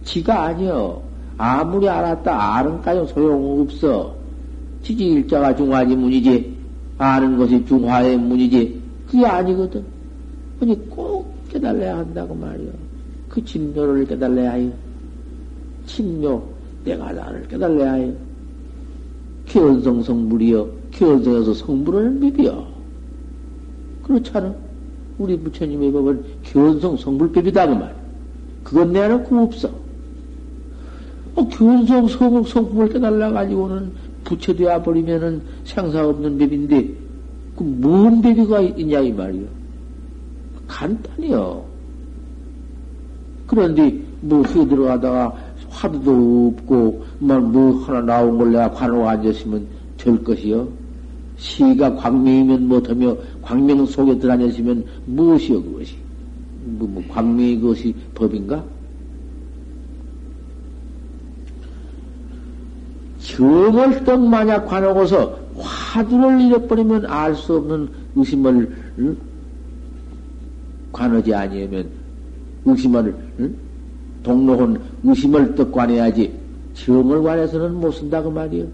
지가 0.03 0.47
아니여. 0.47 1.14
아무리 1.37 1.89
알았다 1.89 2.57
아는까지 2.57 3.13
소용없어. 3.13 4.15
지지 4.83 5.07
일자가 5.07 5.55
중화지 5.57 5.97
문이지. 5.97 6.55
아는 6.99 7.37
것이 7.37 7.65
중화의 7.67 8.19
문이지. 8.19 8.81
그게 9.07 9.27
아니거든. 9.27 9.85
아니 10.61 10.89
꼭 10.89 11.35
깨달아야 11.51 11.99
한다고 11.99 12.35
말이야. 12.35 12.71
그 13.29 13.45
진묘를 13.45 14.07
깨달아야 14.07 14.53
해요. 14.53 14.73
진묘, 15.87 16.43
내가 16.85 17.13
나를 17.13 17.49
깨달아야 17.49 17.93
해요. 17.95 18.13
기원성 19.47 20.03
성불이여. 20.03 20.69
기원성에서 20.93 21.55
성불하는 21.55 22.21
법이여. 22.21 22.67
그렇잖아. 24.05 24.55
우리 25.19 25.39
부처님의 25.39 25.93
법은 25.93 26.25
기원성 26.45 26.97
성불법이다 26.97 27.67
그 27.67 27.73
말. 27.73 27.97
그건 28.63 28.93
내 28.93 29.01
안에 29.01 29.23
구 29.25 29.41
없어. 29.41 29.84
어, 31.37 31.49
교성 31.49 32.07
성국 32.09 32.49
성품을 32.49 32.89
깨달라 32.91 33.31
가지고는 33.31 33.91
부채되어 34.25 34.83
버리면은 34.83 35.43
생사 35.65 36.07
없는 36.07 36.39
법인데 36.39 36.89
그뭔 37.57 38.23
법이가 38.23 38.61
있냐 38.61 39.01
이 39.01 39.13
말이요. 39.13 39.47
간단해요. 40.67 41.65
그런데 43.47 44.01
뭐휘 44.23 44.67
들어가다가 44.69 45.35
화두도 45.69 46.55
없고 46.57 47.05
뭐, 47.19 47.41
뭐 47.41 47.81
하나 47.83 48.01
나온 48.01 48.39
걸 48.39 48.53
내가 48.53 48.71
관하고 48.71 49.09
앉았으면 49.09 49.67
될 49.99 50.23
것이요. 50.25 50.69
시가 51.37 51.97
광명이면 51.97 52.69
못하며 52.69 53.17
광명 53.43 53.85
속에 53.87 54.19
들어앉았으면 54.19 54.85
무엇이요 55.07 55.63
그것이? 55.63 55.97
뭐, 56.65 56.89
뭐 56.89 57.03
광명이 57.09 57.59
그것이 57.59 57.95
법인가? 58.15 58.65
정을 63.37 64.05
떡 64.05 64.21
만약 64.29 64.67
관하고서 64.67 65.39
화두를 65.59 66.41
잃어버리면 66.41 67.07
알 67.07 67.35
수 67.35 67.57
없는 67.57 67.89
의심을 68.17 68.77
응? 68.99 69.17
관하지 70.93 71.35
아니하면 71.35 71.89
의심을 72.65 73.15
응? 73.41 73.55
동로혼 74.23 74.81
의심을 75.03 75.55
떡 75.55 75.73
관해야지 75.73 76.33
정을 76.75 77.23
관해서는 77.23 77.75
못 77.75 77.93
쓴다 77.93 78.23
그 78.23 78.29
말이요. 78.29 78.67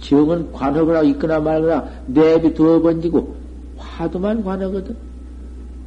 정은 0.00 0.50
관하거나 0.52 1.02
있거나 1.02 1.38
말거나 1.40 1.84
내비 2.06 2.54
두어 2.54 2.80
번지고 2.80 3.34
화두만 3.76 4.42
관하거든. 4.42 4.96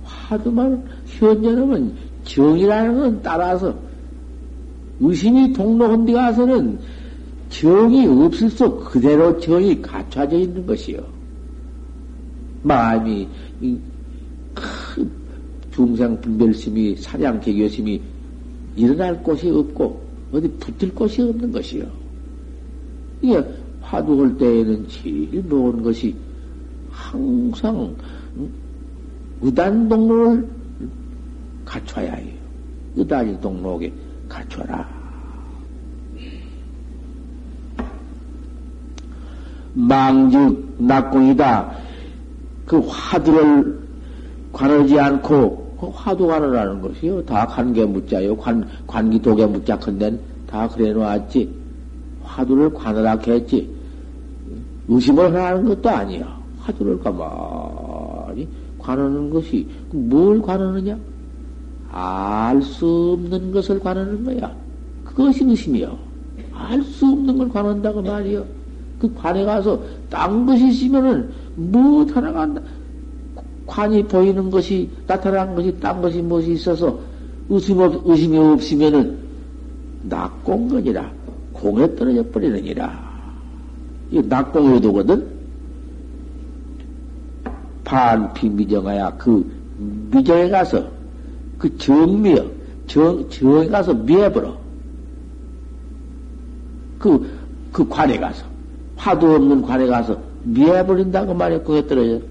화두만 0.04 0.84
현전하면 1.06 1.94
정이라는 2.26 3.00
건 3.00 3.20
따라서 3.24 3.74
의심이 5.00 5.52
동로혼 5.54 6.06
데 6.06 6.14
가서는 6.14 6.80
정이 7.54 8.08
없을 8.08 8.50
수 8.50 8.70
그대로 8.80 9.40
정이 9.40 9.80
갖춰져 9.82 10.38
있는 10.40 10.66
것이요. 10.66 11.04
마음이 12.64 13.28
큰 14.56 15.12
중생 15.72 16.20
분별심이 16.20 16.96
사량 16.96 17.40
개교심이 17.42 18.02
일어날 18.76 19.22
곳이 19.22 19.50
없고 19.50 20.02
어디 20.32 20.48
붙을 20.48 20.96
곳이 20.96 21.22
없는 21.22 21.52
것이요. 21.52 21.86
이게 23.22 23.44
화두할 23.82 24.36
때에는 24.38 24.88
제일 24.88 25.48
좋은 25.48 25.84
것이 25.84 26.16
항상 26.90 27.96
의단 29.42 29.88
동로를 29.88 30.48
갖춰야 31.66 32.14
해요. 32.14 32.34
의단이 32.96 33.40
동로에 33.42 33.92
갖춰라. 34.28 35.03
망즉 39.74 40.76
낙공이다. 40.78 41.72
그 42.66 42.80
화두를 42.88 43.80
관하지 44.52 45.00
않고 45.00 45.78
그 45.80 45.88
화두 45.94 46.28
관하라는 46.28 46.82
것이요. 46.82 47.24
다 47.26 47.46
관계 47.46 47.86
묻자요. 47.86 48.38
관, 48.38 48.68
관기 48.88 49.22
독에 49.22 49.46
묻자 49.46 49.80
큰데 49.80 50.18
다 50.48 50.68
그래 50.70 50.94
놓았지. 50.94 51.50
화두를 52.24 52.74
관하라 52.74 53.18
했지. 53.26 53.70
의심을 54.88 55.34
하는 55.36 55.66
것도 55.66 55.90
아니야. 55.90 56.40
화두를 56.60 57.00
가만히 57.00 58.48
관하는 58.80 59.30
것이 59.30 59.68
뭘 59.92 60.42
관하느냐? 60.42 60.98
알 61.92 62.62
수 62.62 63.14
없는 63.14 63.52
것을 63.52 63.80
관하는 63.80 64.24
거야. 64.24 64.56
그것이 65.04 65.44
의심이요. 65.44 65.98
알 66.54 66.82
수 66.84 67.06
없는 67.08 67.38
걸 67.38 67.50
관한다고 67.50 68.02
말이요. 68.02 68.46
그 69.04 69.14
관에 69.16 69.44
가서 69.44 69.78
딴 70.10 70.46
것이 70.46 70.70
있으면은 70.70 71.30
뭐 71.56 72.06
하나가 72.06 72.48
관이 73.66 74.02
보이는 74.04 74.50
것이 74.50 74.90
나타난 75.06 75.54
것이 75.54 75.78
딴 75.78 76.02
것이 76.02 76.22
무엇이 76.22 76.54
있어서 76.54 76.98
의심 77.50 77.80
없, 77.80 78.02
의심이 78.06 78.38
없으면은 78.38 79.18
낙공건이라 80.04 81.12
공에 81.52 81.94
떨어져 81.98 82.24
버리느니라. 82.30 83.14
이 84.12 84.22
낙공의 84.22 84.80
도거든. 84.80 85.28
반피 87.84 88.48
미정하야 88.48 89.18
그 89.18 89.46
미정에 90.12 90.48
가서 90.48 90.88
그 91.58 91.78
정미여 91.78 92.50
정 92.88 93.30
정에 93.30 93.68
가서 93.68 93.94
미해버려. 93.94 94.58
그, 97.00 97.30
그 97.74 97.86
관에 97.90 98.18
가서, 98.18 98.53
화도 99.04 99.36
없는 99.36 99.62
관에 99.64 99.86
가서 99.86 100.18
미해버린다고 100.44 101.34
말이야, 101.34 101.62
그게 101.64 101.86
떨어져. 101.86 102.22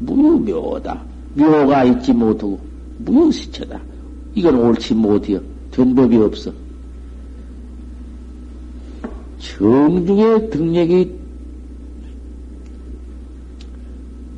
무유묘다. 0.00 1.00
묘가 1.34 1.84
있지 1.84 2.12
못하고, 2.12 2.58
무유시체다. 2.98 3.80
이건 4.34 4.56
옳지 4.56 4.94
못해요. 4.94 5.40
된 5.70 5.94
법이 5.94 6.16
없어. 6.16 6.52
정중의 9.38 10.50
등력이 10.50 11.14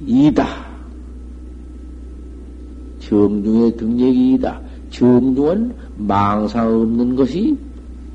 이다. 0.07 0.67
정중의 3.01 3.77
등력이 3.79 4.35
이다. 4.35 4.61
정중은 4.91 5.75
망상 5.97 6.67
없는 6.69 7.17
것이 7.17 7.57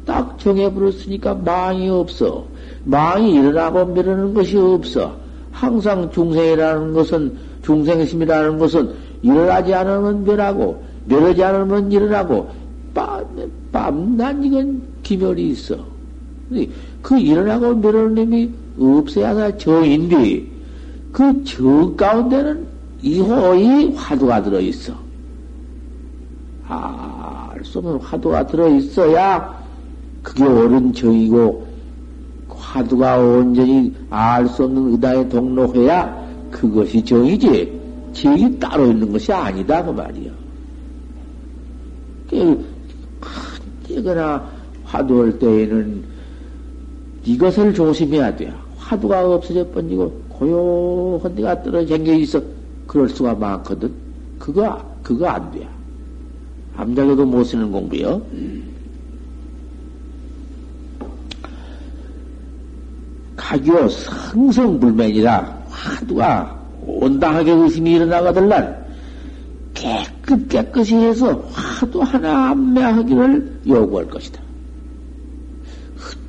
딱 0.05 0.37
정해버렸으니까 0.37 1.33
망이 1.33 1.89
없어. 1.89 2.45
망이 2.87 3.33
일어나고 3.33 3.85
미루는 3.85 4.33
것이 4.33 4.57
없어. 4.57 5.15
항상 5.51 6.09
중생이라는 6.11 6.93
것은, 6.93 7.33
중생심이라는 7.63 8.57
것은 8.59 8.93
일어나지 9.21 9.73
않으면 9.73 10.23
멸하고, 10.23 10.83
멸하지 11.05 11.43
않으면 11.43 11.91
일어나고, 11.91 12.49
빰, 12.93 13.25
빰난 13.71 14.45
이건 14.45 14.81
기멸이 15.03 15.49
있어. 15.49 15.77
그 17.01 17.19
일어나고 17.19 17.75
멸하는 17.75 18.15
놈이 18.15 18.51
없어야 18.79 19.57
정인데, 19.57 20.45
그정 21.11 21.95
가운데는 21.97 22.65
이호의 23.01 23.93
화두가 23.95 24.43
들어있어. 24.43 24.93
아, 26.67 27.49
알수 27.53 27.79
없는 27.79 27.97
화두가 27.97 28.47
들어있어야 28.47 29.57
그게 30.21 30.43
옳은 30.43 30.93
정이고 30.93 31.66
화두가 32.77 33.17
온전히 33.19 33.93
알 34.09 34.47
수 34.47 34.63
없는 34.65 34.91
의다에 34.91 35.27
동록해야 35.29 36.27
그것이 36.51 37.03
정이지 37.03 37.77
정이 38.13 38.59
따로 38.59 38.87
있는 38.87 39.11
것이 39.11 39.31
아니다 39.33 39.83
그 39.83 39.91
말이야. 39.91 40.31
언제거나 43.89 44.47
화두할 44.83 45.39
때에는 45.39 46.03
이것을 47.25 47.73
조심해야 47.73 48.35
돼. 48.35 48.53
화두가 48.77 49.33
없어져 49.35 49.67
번지고 49.69 50.11
고요한 50.29 51.35
데가 51.35 51.61
떨어져 51.63 51.97
있어. 51.97 52.41
그럴 52.85 53.09
수가 53.09 53.33
많거든. 53.35 53.91
그거 54.39 54.81
그거 55.03 55.27
안 55.27 55.51
돼. 55.51 55.67
암자에도 56.75 57.25
못 57.25 57.43
쓰는 57.43 57.71
공부요. 57.71 58.21
가교 63.47 63.87
성성불면이라 63.87 65.67
화두가 65.69 66.59
온당하게 66.85 67.51
의심이 67.51 67.93
일어나거들란 67.93 68.85
깨끗 69.73 70.49
깨끗이 70.49 70.95
해서 70.95 71.47
화두 71.53 72.01
하나 72.01 72.49
안매하기를 72.49 73.61
요구할 73.67 74.07
것이다. 74.07 74.41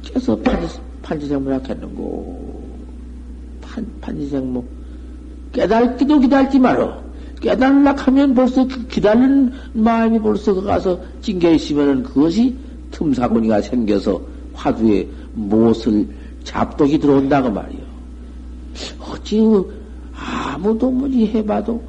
어째서 0.05 0.37
판지, 0.37 0.79
판지생물 1.03 1.55
하겠는고? 1.55 2.63
판, 3.63 3.85
판지생물. 4.01 4.63
깨달기도 5.53 6.21
기다리지 6.21 6.61
말어. 6.61 7.03
깨달으려 7.41 7.95
하면 7.97 8.35
벌써 8.35 8.67
그 8.69 8.87
기다리는 8.87 9.53
마음이 9.73 10.21
벌써 10.21 10.55
그 10.55 10.63
가서 10.63 11.01
찡겨 11.21 11.51
있으면은 11.51 12.05
그것이 12.05 12.55
틈사고니가 12.93 13.63
생겨서 13.63 14.21
화두에 14.55 15.09
못을 15.35 16.07
잡독이 16.49 16.99
들어온다고 16.99 17.51
말이요. 17.51 17.81
어찌 19.01 19.43
아무도 20.15 20.91
뭐지 20.91 21.27
해봐도 21.27 21.81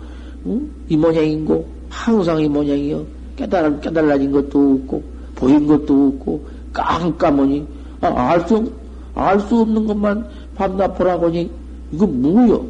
응? 0.45 0.69
이 0.89 0.97
모양인고 0.97 1.65
항상 1.89 2.41
이 2.41 2.49
모양이요. 2.49 3.05
깨달아 3.37 3.79
깨달아진 3.79 4.31
것도 4.31 4.81
없고 4.83 5.01
보인 5.35 5.65
것도 5.65 6.07
없고 6.07 6.45
깜깜하니 6.73 7.65
아, 8.01 8.07
알수 8.31 8.69
알수 9.15 9.61
없는 9.61 9.87
것만 9.87 10.27
밤낮 10.55 10.93
보라고니 10.95 11.49
이거 11.93 12.05
뭐요? 12.05 12.65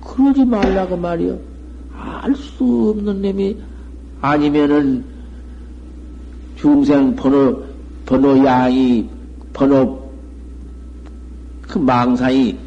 그러지 0.00 0.44
말라고 0.44 0.96
말이요. 0.96 1.36
알 1.92 2.34
수 2.36 2.90
없는 2.90 3.20
놈이 3.20 3.56
아니면은 4.20 5.04
중생 6.56 7.16
번호 7.16 7.64
번호 8.06 8.44
양이 8.44 9.08
번호 9.52 10.07
그 11.68 11.78
망상이 11.78 12.58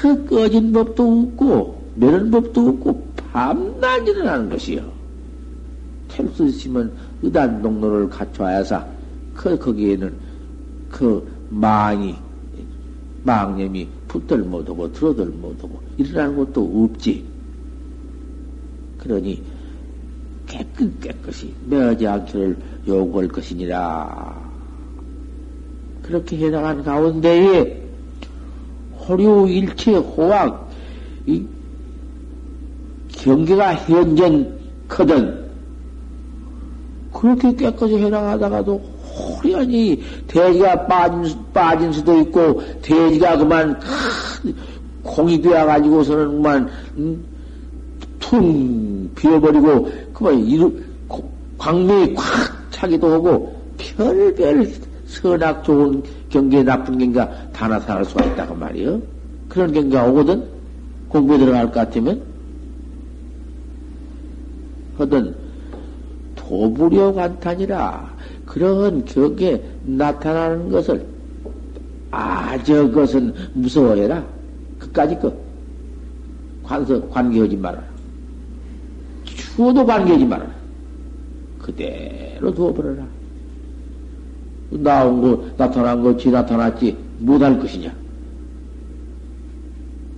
그 0.00 0.26
꺼진 0.26 0.72
법도 0.72 1.20
없고 1.22 1.92
멸은 1.96 2.30
법도 2.30 2.68
없고 2.68 3.06
밤낮 3.32 4.06
일어나는 4.06 4.50
것이요. 4.50 4.96
있으면 6.44 6.92
의단 7.22 7.60
동로를 7.62 8.08
갖춰야사 8.08 8.86
그 9.34 9.58
거기에는 9.58 10.14
그 10.90 11.26
망이 11.50 12.14
망념이 13.24 13.88
붙들 14.08 14.38
못하고 14.38 14.92
들어들 14.92 15.26
못하고 15.26 15.80
일어나는 15.96 16.36
것도 16.36 16.84
없지. 16.84 17.24
그러니 18.98 19.42
깨끗 20.46 21.00
깨끗이 21.00 21.52
매하지 21.66 22.06
않기를 22.06 22.56
요구할 22.86 23.28
것이니라. 23.28 24.46
그렇게 26.02 26.36
해나간 26.38 26.82
가운데에 26.84 27.85
호류 29.08 29.48
일체 29.48 29.96
호학 29.96 30.70
이 31.26 31.44
경계가 33.08 33.74
현전 33.74 34.58
크든 34.88 35.46
그렇게 37.12 37.54
깨끗이 37.54 37.96
해나가다가도 37.96 38.96
호련히 39.16 40.02
돼지가 40.26 40.86
빠진, 40.86 41.34
빠진 41.52 41.92
수도 41.92 42.18
있고 42.20 42.62
돼지가 42.82 43.38
그만 43.38 43.78
큰 43.80 44.54
공이 45.02 45.40
되어가지고서는 45.40 46.26
그만 46.36 46.68
음, 46.98 47.24
퉁 48.18 49.10
비어버리고 49.14 49.90
그만 50.12 50.38
이루 50.40 50.72
광명이 51.58 52.14
콱 52.14 52.22
차기도 52.70 53.12
하고 53.12 53.56
별별 53.78 54.70
선악 55.06 55.64
좋은 55.64 56.02
경계 56.28 56.62
나쁜 56.62 56.98
경계가 56.98 57.45
다 57.56 57.68
나타날 57.68 58.04
수가 58.04 58.24
있다고 58.26 58.54
말이요. 58.54 59.00
그런 59.48 59.72
경계가 59.72 60.06
오거든 60.08 60.44
공부에 61.08 61.38
들어갈 61.38 61.66
것 61.66 61.72
같으면 61.72 62.22
하든 64.98 65.34
도부려 66.34 67.14
간탄이라 67.14 68.14
그런 68.44 69.04
경계 69.06 69.62
나타나는 69.84 70.68
것을 70.70 71.06
아 72.10 72.58
저 72.64 72.90
것은 72.90 73.34
무서워해라. 73.54 74.24
그까지 74.78 75.18
거 75.18 75.32
관서 76.62 77.00
관계하지 77.08 77.56
말아라. 77.56 77.84
추워도 79.24 79.86
관계하지 79.86 80.24
말아라. 80.24 80.50
그대로 81.58 82.52
두어버려라. 82.54 83.04
나온 84.70 85.20
거, 85.20 85.44
나타난 85.56 86.02
거, 86.02 86.16
지 86.16 86.30
나타났지, 86.30 86.96
못할 87.18 87.58
것이냐. 87.58 87.92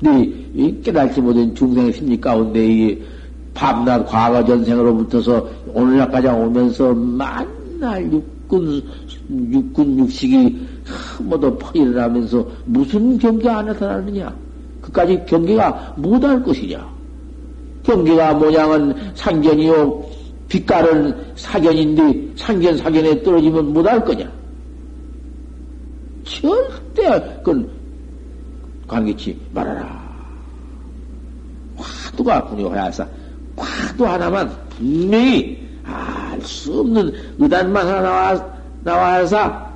네, 0.01 0.33
깨달지 0.83 1.21
못한 1.21 1.55
중생의 1.55 1.93
심리 1.93 2.21
가운데 2.21 2.67
이 2.67 3.03
밤낮 3.55 4.05
과거 4.05 4.45
전생으로부터서 4.45 5.49
오늘날까지 5.75 6.29
오면서 6.29 6.95
만날 6.95 8.13
육군, 8.13 8.83
육군 9.29 9.99
육식이 9.99 10.67
모두 11.21 11.57
퍼일어나면서 11.59 12.47
무슨 12.67 13.19
경계가 13.19 13.59
안 13.59 13.67
나타나느냐? 13.67 14.35
그까지 14.81 15.21
경계가 15.27 15.95
못할 15.97 16.41
것이냐? 16.43 16.89
경계가 17.83 18.35
모양은 18.35 18.95
상견이요, 19.15 20.05
빛깔은 20.49 21.15
사견인데 21.35 22.33
상견 22.37 22.77
사견에 22.77 23.23
떨어지면 23.23 23.73
못할 23.73 24.05
거냐? 24.05 24.31
절 26.25 26.69
대 26.99 27.41
그건 27.45 27.71
관계치 28.87 29.39
말아라. 29.55 30.09
화두가 31.77 32.47
분요하여서 32.47 33.07
화두 33.57 34.07
하나만 34.07 34.51
분명히 34.71 35.69
알 35.85 36.19
수 36.43 36.81
없는 36.81 37.13
의단만 37.39 37.87
하나 37.87 38.03
나와, 38.03 38.47
나와서, 38.85 39.69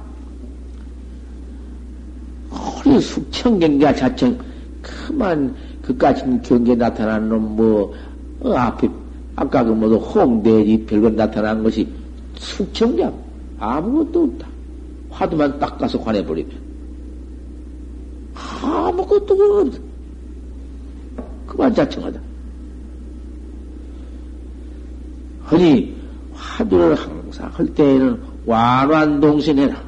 허리 2.50 3.00
숙청경계가 3.00 3.94
자청, 3.94 4.38
그만, 4.80 5.54
그까지 5.82 6.24
경계 6.42 6.74
나타나는 6.74 7.28
놈, 7.28 7.56
뭐, 7.56 7.94
어, 8.40 8.52
앞에, 8.54 8.88
아까 9.36 9.64
그 9.64 9.70
뭐도 9.72 9.98
홍대지 9.98 10.84
별건 10.86 11.16
나타난 11.16 11.62
것이 11.62 11.88
숙청경, 12.36 13.16
아무것도 13.58 14.24
없다. 14.24 14.48
화두만 15.10 15.58
딱 15.58 15.78
가서 15.78 16.00
관해버리면. 16.00 16.61
아무것도 18.62 19.34
없다. 19.34 19.78
그만 21.46 21.74
자청하다. 21.74 22.20
허니, 25.50 25.94
화두를 26.32 26.94
항상 26.94 27.50
할 27.52 27.66
때에는 27.74 28.18
완완동신해라. 28.46 29.82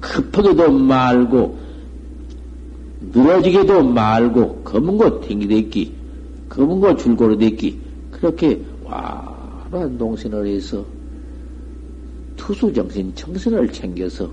급하게도 0.00 0.72
말고, 0.72 1.58
늘어지게도 3.12 3.84
말고, 3.84 4.62
검은 4.62 4.96
거 4.96 5.20
탱기댔기, 5.20 5.94
검은 6.48 6.80
거 6.80 6.96
줄고로 6.96 7.36
됐기, 7.36 7.80
그렇게 8.10 8.62
완완동신을 8.84 10.46
해서, 10.46 10.84
투수정신, 12.36 13.14
정신을 13.14 13.72
챙겨서, 13.72 14.30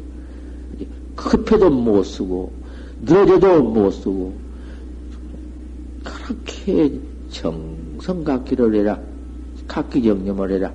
급해도 1.16 1.70
못 1.70 2.04
쓰고, 2.04 2.65
늘어져도 3.02 3.64
못 3.64 3.92
쓰고, 3.92 4.34
그렇게 6.04 6.92
정성 7.30 8.24
갖기를 8.24 8.76
해라. 8.76 9.00
각기 9.68 10.02
정념을 10.04 10.52
해라. 10.52 10.72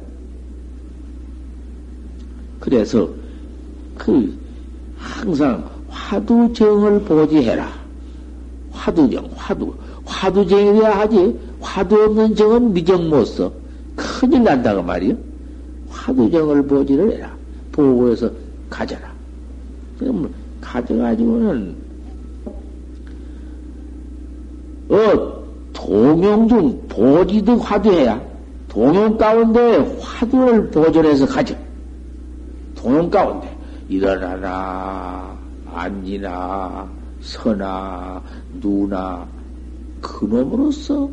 그래서 2.58 3.08
그 3.96 4.38
항상 4.98 5.68
화두정을 5.88 7.02
보지해라. 7.02 7.72
화두정, 8.72 9.30
화두. 9.34 9.74
화두정이어야 10.04 10.98
하지. 11.00 11.38
화두 11.60 12.02
없는 12.02 12.34
정은 12.34 12.72
미정 12.72 13.08
못 13.08 13.24
써. 13.24 13.52
큰일 13.96 14.42
난다고 14.42 14.82
말이요. 14.82 15.16
화두정을 15.88 16.66
보지를 16.66 17.12
해라. 17.12 17.34
보고해서 17.72 18.30
가져라. 18.68 19.12
그럼 19.98 20.32
가져가지고는 20.60 21.74
어 24.90 25.40
동용중 25.72 26.88
보지도 26.88 27.58
화두해야 27.58 28.20
동용 28.68 29.16
가운데 29.16 29.76
화두를 30.00 30.70
보존해서 30.70 31.26
가져. 31.26 31.54
동용 32.76 33.08
가운데 33.10 33.56
일어나나 33.88 35.36
앉이나 35.72 36.88
서나 37.20 38.22
누나 38.60 39.26
그놈으로서 40.00 41.10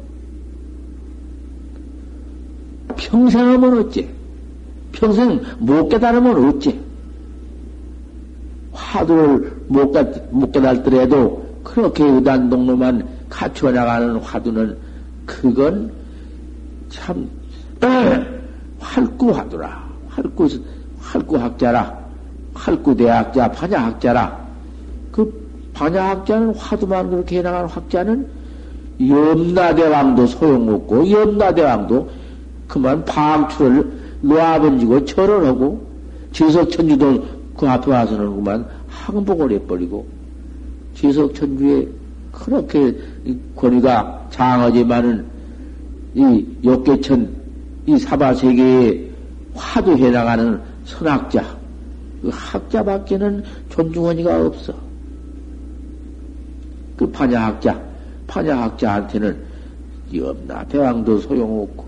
평생 2.96 3.48
하면 3.48 3.80
어째? 3.80 4.08
평생 4.92 5.42
못 5.60 5.90
깨달으면 5.90 6.46
어째? 6.46 6.80
화두를 8.72 9.64
못, 9.68 9.92
깨, 9.92 10.04
못 10.32 10.52
깨달더라도 10.52 11.46
그렇게 11.64 12.04
의단동로만 12.04 13.17
갖춰 13.38 13.72
나가는 13.72 14.16
화두는 14.16 14.76
그건 15.28 15.92
참 16.90 17.30
활구하더라. 18.80 19.88
활구, 20.10 20.50
활구 21.00 21.38
학자라. 21.38 22.00
활구 22.56 22.96
대학자, 22.96 23.52
반야 23.52 23.86
학자라. 23.86 24.44
그 25.12 25.32
반야 25.72 26.10
학자는 26.10 26.56
화두만 26.56 27.12
그렇게 27.12 27.38
해 27.38 27.42
나가는 27.44 27.68
학자는 27.68 28.28
염라대왕도 29.08 30.26
소용없고, 30.26 31.12
염라대왕도 31.12 32.10
그만 32.68 33.06
방출을 33.06 33.88
놓아번지고 34.22 35.06
절을 35.06 35.46
하고, 35.46 35.86
지석천주도 36.32 37.24
그 37.56 37.70
앞에 37.70 37.92
와서는 37.92 38.36
그만 38.36 38.66
항복을 38.90 39.52
해버리고, 39.52 40.08
지석천주에 40.96 41.88
그렇게 42.38 42.96
권위가 43.56 44.28
장하지만은 44.30 45.26
이 46.14 46.46
욕계천 46.64 47.36
이 47.88 47.98
사바세계에 47.98 49.10
화두해 49.56 50.12
나가는 50.12 50.62
선학자, 50.86 51.44
그 52.22 52.30
학자밖에는 52.32 53.44
존중원이가 53.70 54.46
없어. 54.46 54.74
그 56.96 57.10
파냐학자, 57.12 57.80
파냐학자한테는 58.28 59.38
염나 60.14 60.64
대왕도 60.66 61.20
소용없고, 61.20 61.86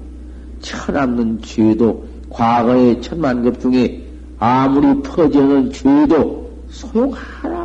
천없는 0.62 1.42
죄도, 1.42 2.06
과거의 2.30 3.02
천만급 3.02 3.60
중에 3.60 4.06
아무리 4.40 5.02
퍼지는 5.02 5.72
죄도 5.72 6.50
소용 6.70 7.12
하나 7.14 7.56
없네. 7.56 7.59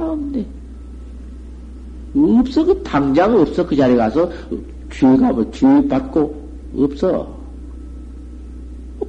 없어, 2.14 2.64
그 2.64 2.83
당장 2.83 3.37
없어. 3.37 3.66
그 3.66 3.74
자리에 3.74 3.96
가서 3.96 4.31
죄가 4.90 5.33
뭐, 5.33 5.50
죄 5.50 5.66
받고 5.88 6.35
없어. 6.79 7.35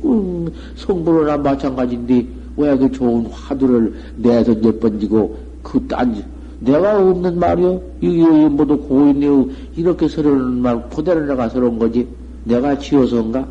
음, 0.04 0.48
성불호나 0.76 1.38
마찬가지인데, 1.38 2.28
왜 2.58 2.78
그 2.78 2.92
좋은 2.92 3.26
화두를 3.28 3.94
내서 4.18 4.56
몇 4.56 4.80
번지고, 4.80 5.38
그 5.62 5.86
딴, 5.88 6.24
내가 6.60 6.98
없는 6.98 7.38
말이요? 7.40 7.82
이, 8.02 8.08
이, 8.08 8.24
모두 8.50 8.78
고인이요. 8.78 9.48
이렇게 9.76 10.08
서러는 10.08 10.62
말, 10.62 10.90
그대로 10.90 11.26
내가 11.26 11.50
서러운 11.50 11.78
거지. 11.78 12.08
내가 12.44 12.78
지어서인가? 12.78 13.48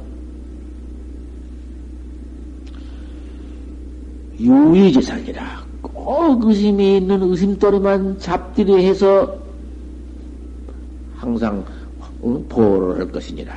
유의지상이라. 4.40 5.64
꼭 5.82 6.44
의심이 6.44 6.96
있는 6.98 7.22
의심거리만 7.22 8.18
잡들이 8.18 8.84
해서 8.86 9.43
항상 11.24 11.64
보호를 12.20 13.00
할 13.00 13.10
것이니라. 13.10 13.52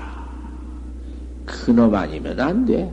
그놈 1.46 1.94
아니면 1.94 2.40
안 2.40 2.66
돼. 2.66 2.90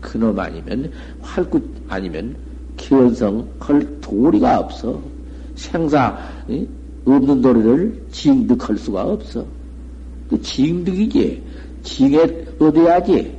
그놈 0.00 0.38
아니면 0.38 0.90
활구 1.20 1.60
아니면 1.88 2.34
기원성 2.76 3.48
할 3.60 4.00
도리가 4.00 4.58
없어. 4.58 5.00
생사 5.54 6.18
없는 7.06 7.40
도리를 7.40 8.06
징득할 8.10 8.76
수가 8.76 9.04
없어. 9.04 9.44
그 10.28 10.40
징득이지. 10.42 11.42
징에 11.82 12.44
얻어야지. 12.58 13.36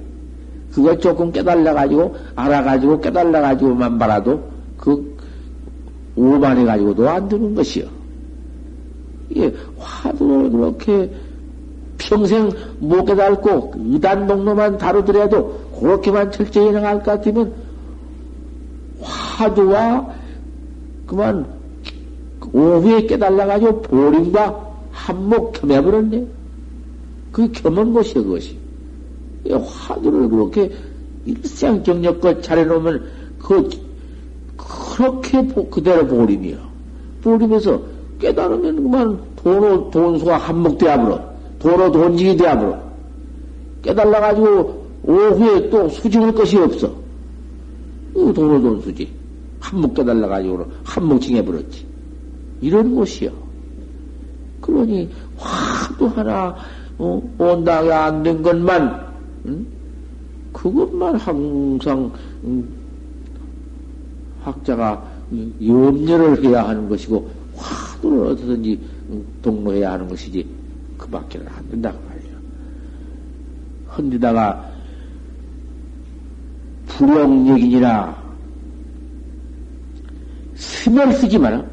그거 0.71 0.97
조금 0.97 1.31
깨달아가지고, 1.31 2.15
알아가지고 2.35 3.01
깨달아가지고만 3.01 3.97
말아도 3.97 4.49
그 4.77 5.17
오만해가지고도 6.15 7.09
안 7.09 7.27
되는 7.27 7.53
것이요. 7.53 7.98
예, 9.35 9.53
화두를 9.77 10.51
그렇게 10.51 11.11
평생 11.97 12.49
못 12.79 13.05
깨달고 13.05 13.73
의단 13.77 14.25
농로만 14.25 14.77
다루더라도 14.77 15.59
그렇게만 15.79 16.31
철저히 16.31 16.71
나갈 16.71 16.97
것 17.03 17.05
같으면 17.05 17.53
화두와 19.01 20.09
그만 21.05 21.45
오후에 22.51 23.05
깨달아가지고 23.05 23.81
보림과 23.83 24.69
한몫 24.91 25.53
겸해버렸네. 25.53 26.27
그 27.31 27.51
겸한 27.51 27.93
것이야, 27.93 28.23
그것이. 28.23 28.57
화두를 29.49 30.29
그렇게 30.29 30.71
일생 31.25 31.83
경력껏 31.83 32.41
잘해놓으면 32.43 33.05
그, 33.39 33.69
그렇게 34.57 35.45
그대로 35.69 36.05
보림이야. 36.07 36.57
보림에서 37.23 37.81
깨달으면 38.19 38.75
그만 38.83 39.19
도로, 39.35 39.89
돈수가 39.89 40.37
한몫되어버려. 40.37 41.29
도로 41.59 41.91
돈직이 41.91 42.35
되어버려. 42.37 42.79
깨달아가지고 43.81 44.87
오후에 45.03 45.69
또 45.69 45.87
수징할 45.89 46.33
것이 46.33 46.57
없어. 46.57 46.91
도로 48.13 48.61
돈수지. 48.61 49.09
한몫 49.59 49.93
깨달아가지고 49.93 50.65
한몫 50.83 51.21
징해버렸지. 51.21 51.85
이런 52.61 52.93
곳이요. 52.95 53.31
그러니 54.61 55.09
화도 55.37 56.07
하나 56.09 56.55
어, 56.97 57.21
온당이 57.37 57.91
안 57.91 58.23
된 58.23 58.41
것만 58.43 59.07
응? 59.45 59.65
그것만 60.51 61.15
항상 61.15 62.11
응, 62.43 62.67
학자가 64.43 65.01
염려를 65.65 66.43
해야 66.43 66.67
하는 66.67 66.89
것이고 66.89 67.29
화두를 67.99 68.25
어떻든지 68.27 68.79
동로해야 69.41 69.93
하는 69.93 70.07
것이지 70.07 70.45
그 70.97 71.07
밖에는 71.07 71.47
안 71.47 71.69
된다고 71.69 71.99
말이야. 72.07 72.31
헌디다가 73.97 74.71
불용력이니라. 76.87 78.29
스멜 80.55 81.13
쓰지 81.13 81.37
마라. 81.37 81.63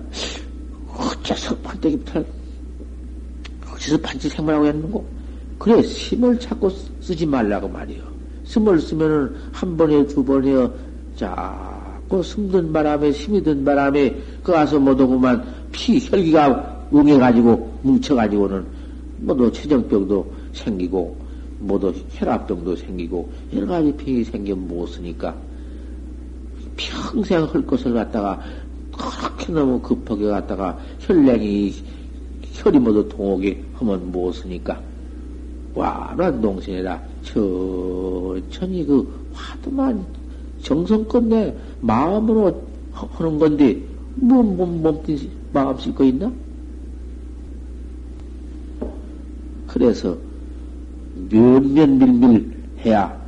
어째서 0.89 1.57
판때기부터, 1.59 2.25
어째서 3.73 3.99
판치 3.99 4.29
생물하고 4.29 4.67
했는고? 4.67 5.07
그래, 5.59 5.83
심을 5.83 6.39
자꾸 6.39 6.71
쓰지 7.01 7.27
말라고 7.27 7.69
말이요. 7.69 8.03
심을 8.45 8.81
쓰면은 8.81 9.35
한 9.53 9.77
번에, 9.77 10.07
두 10.07 10.25
번에, 10.25 10.69
자꾸 11.17 12.23
숨든 12.23 12.73
바람에, 12.73 13.11
힘이 13.11 13.43
든 13.43 13.65
바람에, 13.65 14.17
그 14.43 14.53
가서 14.53 14.79
못 14.79 15.01
오고만 15.01 15.45
피, 15.77 15.99
혈기가 16.01 16.89
웅해가지고, 16.91 17.81
뭉쳐가지고는, 17.83 18.65
뭐도 19.19 19.53
체정병도 19.53 20.33
생기고, 20.55 21.17
뭐도 21.59 21.93
혈압병도 22.12 22.77
생기고, 22.77 23.31
여러 23.55 23.67
가지 23.67 23.93
병이 23.93 24.25
생겨 24.25 24.57
못 24.57 24.87
쓰니까, 24.87 25.37
평생 26.77 27.45
할 27.45 27.67
것을 27.67 27.93
갖다가 27.93 28.41
그렇게 28.91 29.53
너무 29.53 29.81
급하게 29.81 30.27
갔다가 30.27 30.79
혈냉이 31.01 31.75
혈이 32.53 32.79
모두 32.79 33.07
동하게 33.09 33.62
하면 33.75 34.11
무엇으니까. 34.11 34.81
와란 35.75 36.41
동생이라 36.41 37.03
천천히 37.23 38.85
그 38.87 39.07
화두만 39.35 40.03
정성껏 40.62 41.23
내 41.25 41.55
마음으로 41.81 42.62
하는 42.93 43.39
건데 43.39 43.79
뭐, 44.15 44.43
뭐 44.43 44.65
몸뚱이 44.67 45.31
마음 45.57 45.79
싣고 45.79 46.05
있나? 46.05 46.31
그래서 49.66 50.14
몇몇 51.31 51.88
밀밀 51.88 52.53
해야 52.85 53.19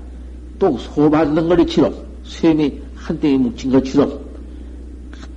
또 0.58 0.76
소받는 0.76 1.48
거리처럼 1.48 1.94
쇠이 2.24 2.82
한때에 2.94 3.38
묵힌 3.38 3.72
것처럼 3.72 4.20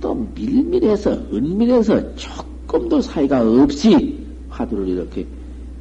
또 0.02 0.14
밀밀해서 0.34 1.12
은밀해서 1.32 2.14
조금도 2.16 3.00
사이가 3.00 3.40
없이 3.40 4.18
화두를 4.50 4.88
이렇게 4.88 5.26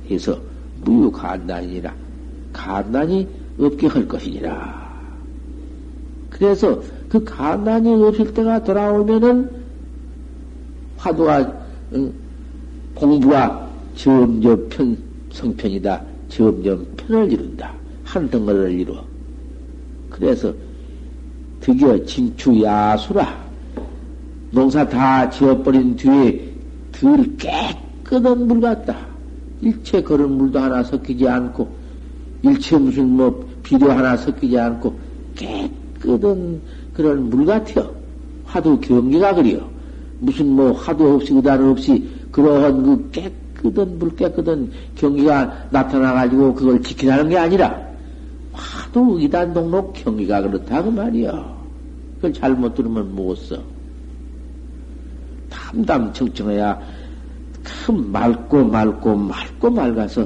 해서 0.10 0.40
무유간단이니라 0.86 1.94
간단이 2.54 3.28
없게 3.60 3.88
할 3.88 4.08
것이니라. 4.08 4.92
그래서 6.30 6.82
그 7.10 7.22
간단이 7.26 7.94
없을 8.02 8.34
때가 8.34 8.64
돌아오면은 8.64 9.61
화두가 11.02 11.52
응, 11.94 12.14
공부가 12.94 13.68
점점 13.96 14.70
편 14.70 14.98
성편이다. 15.32 16.02
점점 16.30 16.86
편을 16.96 17.32
이룬다. 17.32 17.74
한 18.04 18.30
덩어리를 18.30 18.72
이루어. 18.80 19.04
그래서 20.10 20.54
드디어 21.60 22.04
진추야수라. 22.06 23.42
농사 24.52 24.88
다 24.88 25.30
지어버린 25.30 25.96
뒤에 25.96 26.52
들 26.92 27.38
깨끗한 27.38 28.48
물 28.48 28.62
같다. 28.62 28.98
일체 29.62 30.02
그런 30.02 30.38
물도 30.38 30.60
하나 30.60 30.84
섞이지 30.84 31.28
않고, 31.28 31.68
일체 32.42 32.78
무슨 32.78 33.10
뭐 33.10 33.48
비료 33.64 33.92
하나 33.92 34.18
섞이지 34.18 34.58
않고, 34.58 35.00
깨끗한 35.36 36.62
그런 36.94 37.30
물 37.30 37.46
같아요. 37.46 37.96
화두 38.44 38.80
경계가 38.80 39.36
그래요. 39.36 39.71
무슨 40.22 40.56
뭐 40.56 40.72
화두 40.72 41.16
없이 41.16 41.34
의단 41.34 41.68
없이 41.68 42.08
그러한 42.32 42.84
그 42.84 43.10
깨끗한 43.12 43.98
물 43.98 44.16
깨끗한 44.16 44.72
경기가 44.96 45.68
나타나가지고 45.72 46.54
그걸 46.54 46.82
지키라는 46.82 47.28
게 47.30 47.38
아니라, 47.38 47.76
화두 48.54 49.18
의단 49.20 49.52
동록 49.54 49.94
경기가 49.94 50.42
그렇다 50.42 50.84
그 50.84 50.90
말이야. 50.90 51.62
그걸 52.16 52.34
잘못 52.34 52.76
들으면 52.76 53.16
못 53.16 53.36
써. 53.36 53.58
담담 55.50 56.14
청청해야 56.14 56.80
큰 57.64 58.12
맑고 58.12 58.64
맑고 58.66 59.16
맑고 59.16 59.70
맑아서 59.72 60.26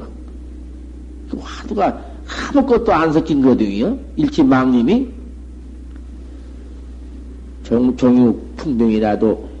그 1.30 1.38
화두가 1.40 2.04
아무것도 2.52 2.92
안 2.92 3.12
섞인 3.12 3.40
거거든요. 3.40 3.96
일치망님이 4.16 5.08
종, 7.64 7.96
종육 7.96 8.56
풍덩이라도 8.56 9.36
별, 9.36 9.55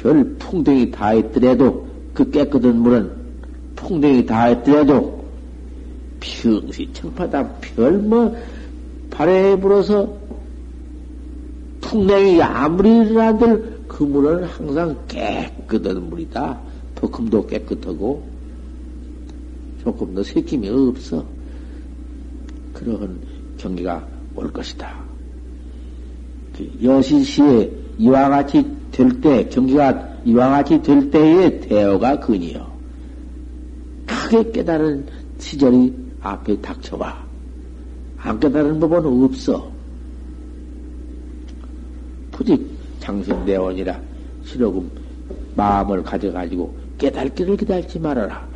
별 0.00 0.24
풍덩이 0.38 0.90
다 0.90 1.12
있더라도 1.14 1.86
그 2.14 2.30
깨끗한 2.30 2.76
물은 2.76 3.10
풍덩이 3.76 4.24
다 4.24 4.48
있더라도 4.50 5.24
평시 6.20 6.88
청파다 6.92 7.46
별 7.60 8.02
뭐 8.02 8.34
발에 9.10 9.58
불어서 9.60 10.08
풍덩이 11.82 12.40
아무리 12.40 12.88
일어나들 12.88 13.80
그 13.88 14.04
물은 14.04 14.44
항상 14.44 14.96
깨끗한 15.08 16.08
물이다. 16.08 16.58
덕금도 16.94 17.46
깨끗하고 17.46 18.22
조금도 19.82 20.22
새김이 20.22 20.68
없어. 20.68 21.24
그러한 22.74 23.20
경기가 23.58 24.06
올 24.34 24.52
것이다. 24.52 24.94
그 26.56 26.70
여시시에 26.82 27.70
이와 27.98 28.28
같이 28.28 28.64
될 28.92 29.20
때, 29.20 29.48
경기가 29.48 30.08
이와 30.24 30.50
같이 30.50 30.82
될 30.82 31.10
때의 31.10 31.60
대어가 31.60 32.18
근이요. 32.18 32.70
크게 34.06 34.50
깨달은 34.52 35.06
시절이 35.38 35.94
앞에 36.20 36.60
닥쳐봐. 36.60 37.16
안 38.18 38.38
깨달은 38.38 38.78
법은 38.80 39.24
없어. 39.24 39.70
부디 42.30 42.66
장신대원이라 43.00 44.00
실로금 44.44 44.90
마음을 45.56 46.02
가져가지고 46.02 46.74
깨달기를 46.98 47.56
기다리지 47.56 47.98
말아라. 47.98 48.46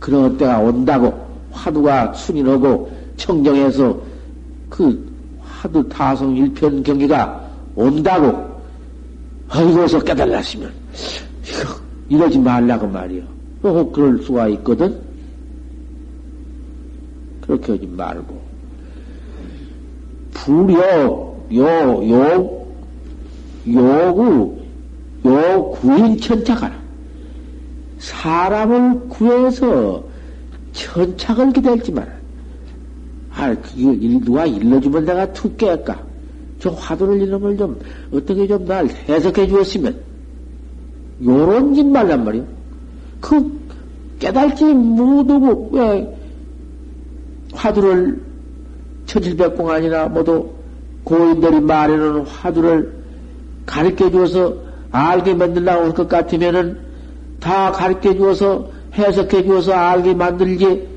그런 0.00 0.36
때가 0.36 0.60
온다고 0.60 1.12
화두가 1.50 2.12
순인하고 2.14 2.90
청정해서 3.16 4.00
그 4.68 5.12
화두 5.42 5.88
타성 5.88 6.36
일편 6.36 6.82
경기가 6.82 7.48
온다고 7.74 8.55
어이고서 9.54 10.00
깨달았으면 10.00 10.72
이러지 12.08 12.38
말라고 12.38 12.86
말이요. 12.86 13.22
어, 13.62 13.90
그럴 13.92 14.22
수가 14.22 14.48
있거든. 14.48 15.00
그렇게 17.40 17.72
하지 17.72 17.86
말고 17.86 18.40
불요 20.32 21.36
요, 21.54 22.08
요, 22.10 22.66
요구, 23.68 24.58
요 25.24 25.70
구인 25.80 26.18
천착하라. 26.18 26.74
사람을 27.98 29.08
구해서 29.08 30.04
천착을 30.72 31.52
기다리지 31.52 31.92
마라. 31.92 32.12
아, 33.32 33.54
그거 33.54 33.94
누가 34.24 34.46
일러주면 34.46 35.04
내가 35.04 35.32
툭 35.32 35.56
깰까? 35.56 36.05
저 36.66 36.72
화두를 36.72 37.30
걸 37.40 37.56
좀, 37.56 37.78
어떻게 38.12 38.46
좀 38.48 38.66
날 38.66 38.88
해석해 39.08 39.46
주었으면, 39.46 39.96
요런 41.24 41.74
짓 41.74 41.86
말란 41.86 42.24
말이요. 42.24 42.44
그, 43.20 43.60
깨달지 44.18 44.64
못하고, 44.64 45.70
왜, 45.72 46.16
화두를, 47.52 48.20
천칠백공안이나 49.06 50.08
모두 50.08 50.50
고인들이 51.04 51.60
말하는 51.60 52.22
화두를 52.22 52.92
가르쳐 53.64 54.10
주어서 54.10 54.56
알게 54.90 55.34
만들라고 55.34 55.84
할 55.84 55.92
것 55.92 56.08
같으면은 56.08 56.78
다 57.38 57.70
가르쳐 57.70 58.12
주어서 58.14 58.68
해석해 58.94 59.44
주어서 59.44 59.72
알게 59.72 60.14
만들지 60.14 60.88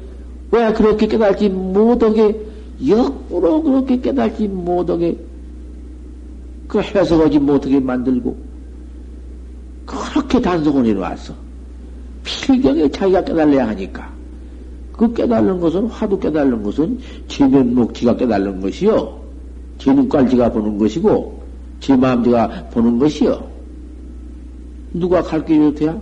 왜 0.51 0.73
그렇게 0.73 1.05
깨달지 1.05 1.49
못하게 1.49 2.41
역으로 2.87 3.61
그렇게 3.61 3.99
깨달지 3.99 4.47
못하게 4.47 5.17
그 6.69 6.79
해석하지 6.79 7.39
못하게 7.39 7.79
만들고 7.79 8.37
그렇게 9.87 10.39
단속을 10.39 10.85
해놓았어. 10.85 11.33
필경에 12.23 12.89
자기가 12.91 13.23
깨달아야 13.23 13.69
하니까. 13.69 14.07
그 14.93 15.11
깨달는 15.13 15.59
것은, 15.59 15.87
화두 15.87 16.19
깨달는 16.19 16.61
것은 16.61 16.99
지면목지가 17.27 18.17
깨달는 18.17 18.61
것이요. 18.61 19.19
제 19.79 19.91
눈깔지가 19.91 20.51
보는 20.51 20.77
것이고, 20.77 21.41
제 21.79 21.95
마음대가 21.95 22.47
보는 22.69 22.99
것이요. 22.99 23.43
누가 24.93 25.23
가르쳐줘도 25.23 25.73
돼야? 25.73 25.99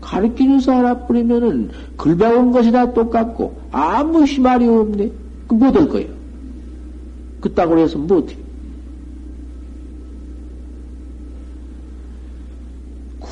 가르치면서 0.00 0.72
알아버리면은 0.72 1.70
글 1.96 2.16
배운 2.16 2.50
것이 2.50 2.72
다 2.72 2.92
똑같고 2.92 3.56
아무 3.70 4.24
희말이 4.24 4.66
없네. 4.66 5.12
그 5.46 5.54
못할 5.54 5.88
거예요. 5.88 6.08
그따구로 7.40 7.80
해서 7.82 7.98
못해. 7.98 8.36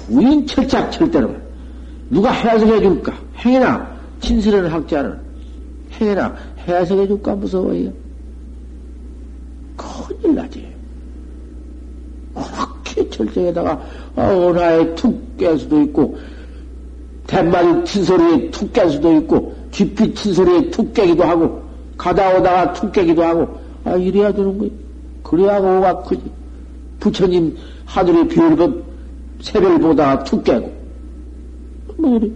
구인 0.07 0.46
철작 0.46 0.90
철대로 0.92 1.34
누가 2.11 2.30
해석해 2.30 2.80
줄까? 2.80 3.12
행해나 3.38 3.96
친스러운 4.20 4.66
학자는 4.66 5.18
행해나 5.92 6.34
해석해 6.66 7.07
줄까 7.09 7.34
무서워요. 7.34 7.92
큰일 9.76 10.34
나지. 10.34 10.66
그렇게 12.34 13.09
절정에다가 13.11 13.80
어나에 14.14 14.94
툭 14.94 15.36
깰 15.36 15.59
수도 15.59 15.82
있고, 15.82 16.18
대마리 17.26 17.84
친 17.84 18.04
소리에 18.04 18.50
툭 18.50 18.72
깰 18.72 18.90
수도 18.90 19.12
있고, 19.18 19.54
깊이 19.70 20.14
친 20.14 20.32
소리에 20.32 20.70
툭 20.70 20.94
깨기도 20.94 21.24
하고, 21.24 21.62
가다 21.98 22.38
오다가 22.38 22.72
툭 22.72 22.92
깨기도 22.92 23.22
하고, 23.22 23.59
아, 23.84 23.96
이래야 23.96 24.32
되는 24.32 24.57
거야. 24.57 24.70
그래야 25.22 25.59
오가 25.59 26.02
크지. 26.02 26.22
부처님 27.00 27.57
하늘에 27.84 28.26
별것 28.28 28.86
새별 29.47 29.78
보다가 29.78 30.24
툭 30.24 30.42
깨고. 30.42 30.72
뭐 31.99 32.16
이래. 32.16 32.30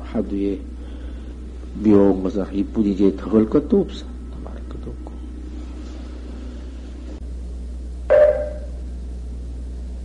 하두에 0.00 0.60
묘한 1.82 2.22
것은 2.22 2.44
이뿐이지 2.52 3.16
더걸 3.16 3.48
것도 3.48 3.80
없어. 3.80 4.13